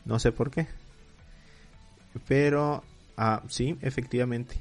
[0.06, 0.68] No sé por qué.
[2.28, 2.84] Pero,
[3.18, 4.56] ah, sí, efectivamente.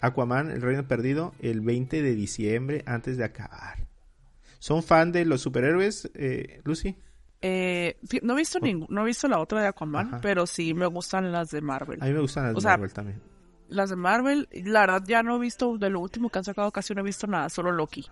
[0.00, 3.86] Aquaman, el reino perdido, el 20 de diciembre antes de acabar.
[4.58, 6.96] ¿Son fan de los superhéroes, eh, Lucy?
[7.42, 10.20] Eh, no he visto ningún, no he visto la otra de Aquaman, Ajá.
[10.22, 12.02] pero sí me gustan las de Marvel.
[12.02, 13.20] A mí me gustan las O de sea, Marvel también.
[13.68, 16.70] Las de Marvel, la verdad ya no he visto, de lo último que han sacado
[16.70, 18.06] casi no he visto nada, solo Loki.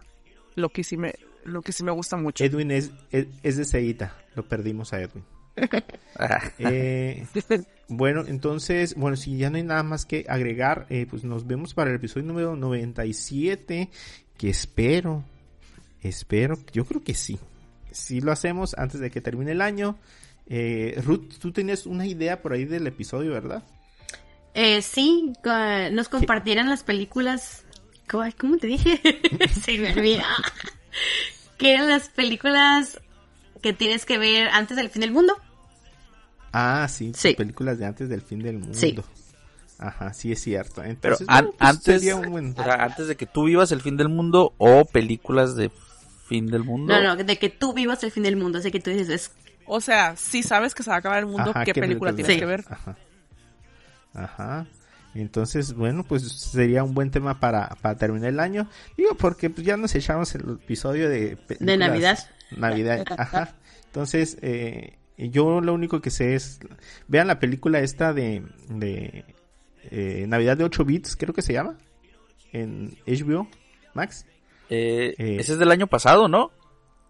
[0.56, 1.14] Loki sí me,
[1.44, 2.44] Loki sí me gusta mucho.
[2.44, 4.14] Edwin es, es, es de Seita.
[4.34, 5.24] Lo perdimos a Edwin.
[6.58, 7.26] Eh,
[7.88, 11.74] bueno, entonces, bueno, si ya no hay nada más que agregar, eh, pues nos vemos
[11.74, 13.90] para el episodio número 97,
[14.36, 15.24] que espero,
[16.00, 17.38] espero, yo creo que sí.
[17.90, 19.98] Si lo hacemos antes de que termine el año.
[20.46, 23.62] Eh, Ruth, tú tenías una idea por ahí del episodio, ¿verdad?
[24.54, 25.32] Eh, sí,
[25.92, 27.64] nos compartieran las películas.
[28.10, 29.00] ¿Cómo, cómo te dije?
[29.62, 30.26] Se me olvida.
[31.58, 33.00] que eran las películas
[33.62, 35.34] que tienes que ver antes del fin del mundo.
[36.52, 37.34] Ah, sí, Sí.
[37.34, 38.76] películas de antes del fin del mundo.
[38.78, 38.94] Sí.
[39.78, 40.82] Ajá, sí es cierto.
[40.82, 43.44] Pero Entonces, an- bueno, pues, antes, sería un buen- o sea, antes de que tú
[43.44, 45.70] vivas el fin del mundo o películas de
[46.28, 46.92] fin del mundo.
[46.94, 48.58] No, no, de que tú vivas el fin del mundo.
[48.58, 49.30] Así que tú dices, es-
[49.64, 52.34] O sea, si sabes que se va a acabar el mundo, Ajá, ¿qué, película tienes
[52.34, 52.38] Sí.
[52.40, 52.64] que ver?
[52.68, 52.96] Ajá.
[54.12, 54.66] Ajá.
[55.14, 58.68] Entonces, bueno, pues sería un buen tema para, para terminar el año.
[58.96, 61.36] Digo, porque pues, ya nos echamos el episodio de...
[61.36, 62.18] películas Navidad.
[62.56, 63.54] Navidad, ajá.
[63.86, 66.60] Entonces, eh, yo lo único que sé es...
[67.08, 68.42] Vean la película esta de...
[68.68, 69.24] de
[69.90, 71.76] eh, Navidad de 8 bits, creo que se llama.
[72.52, 73.48] En HBO
[73.94, 74.26] Max.
[74.70, 76.50] Eh, Eh, ese es del año pasado, ¿no?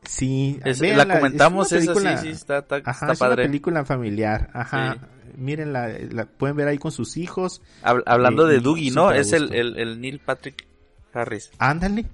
[0.05, 3.13] Sí, Es- véanla, la comentamos, es una esa sí, película- sí, está, está, Ajá, está
[3.13, 4.95] es una película familiar, ajá.
[4.95, 5.01] Sí.
[5.37, 7.63] Miren, la, la pueden ver ahí con sus hijos.
[7.85, 9.13] Hab- hablando Eh, de Dougie, ¿no?
[9.13, 10.67] Es el, el Neil Patrick
[11.15, 11.51] Harris.
[11.59, 12.07] Ándale,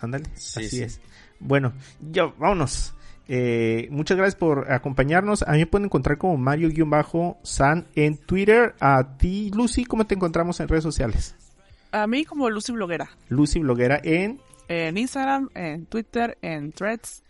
[0.00, 0.82] ándale, Sí, así sí.
[0.82, 1.00] es.
[1.40, 2.94] Bueno, ya, vámonos.
[3.28, 5.42] Eh, muchas gracias por acompañarnos.
[5.42, 8.74] A mí me pueden encontrar como Mario-San en Twitter.
[8.80, 11.34] A ti, Lucy, ¿cómo te encontramos en redes sociales?
[11.92, 13.10] A mí como Lucy Bloguera.
[13.28, 14.40] Lucy Bloguera en...
[14.68, 17.22] En Instagram, en Twitter, en Threads.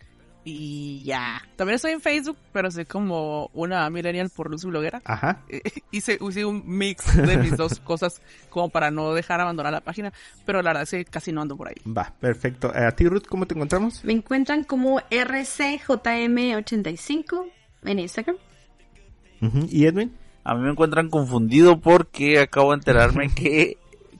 [0.51, 1.41] Y ya.
[1.55, 5.01] También estoy en Facebook, pero soy como una millennial por Lucy Bloguera.
[5.05, 5.41] Ajá.
[5.91, 10.13] Hice, hice un mix de mis dos cosas como para no dejar abandonar la página.
[10.45, 11.75] Pero la verdad es que casi no ando por ahí.
[11.85, 12.73] Va, perfecto.
[12.73, 14.03] Eh, A ti, Ruth, ¿cómo te encontramos?
[14.03, 17.45] me encuentran como RCJM85
[17.85, 18.37] en Instagram.
[19.41, 20.13] Ujú, ¿Y Edwin?
[20.43, 23.77] A mí me encuentran confundido porque acabo de enterarme que,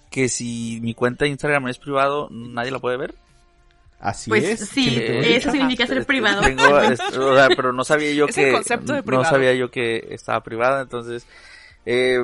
[0.10, 3.16] que si mi cuenta de Instagram es privado, nadie la puede ver.
[4.00, 4.70] Así Pues es.
[4.70, 6.42] sí, tengo eso significa ser privado.
[6.42, 9.30] Tengo, es- o sea, pero no sabía yo Es el que concepto de no privado.
[9.30, 11.26] sabía yo que estaba privada, entonces
[11.86, 12.24] eh,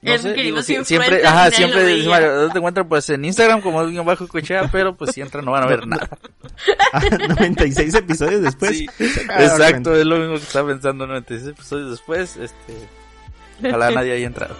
[0.00, 2.10] No Es sé, que digo, siempre, ajá, siempre, lo dice veía.
[2.10, 2.88] Mario, ¿dónde te encuentran?
[2.88, 5.86] Pues en Instagram como alguien bajo cochea, pero pues si entran no van a ver
[5.86, 6.08] nada.
[6.92, 8.78] Ah, 96 episodios después.
[8.78, 14.26] Sí, exacto, es lo mismo que estaba pensando 96 episodios después, este, ojalá nadie haya
[14.26, 14.56] entrado.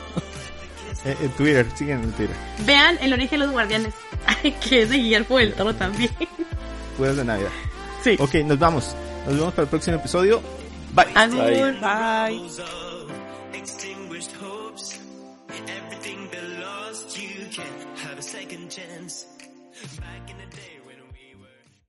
[1.04, 2.36] Eh, en Twitter, siguen en Twitter.
[2.66, 3.94] Vean El origen de los guardianes.
[4.26, 6.10] Ay, que es de Guillermo del Toro también.
[6.96, 7.50] Juegos de Navidad.
[8.02, 8.16] Sí.
[8.18, 8.94] Ok, nos vamos.
[9.26, 10.42] Nos vemos para el próximo episodio.
[10.94, 11.06] Bye.
[11.14, 11.74] Agur.
[11.80, 12.40] Bye.
[18.28, 19.27] extinguished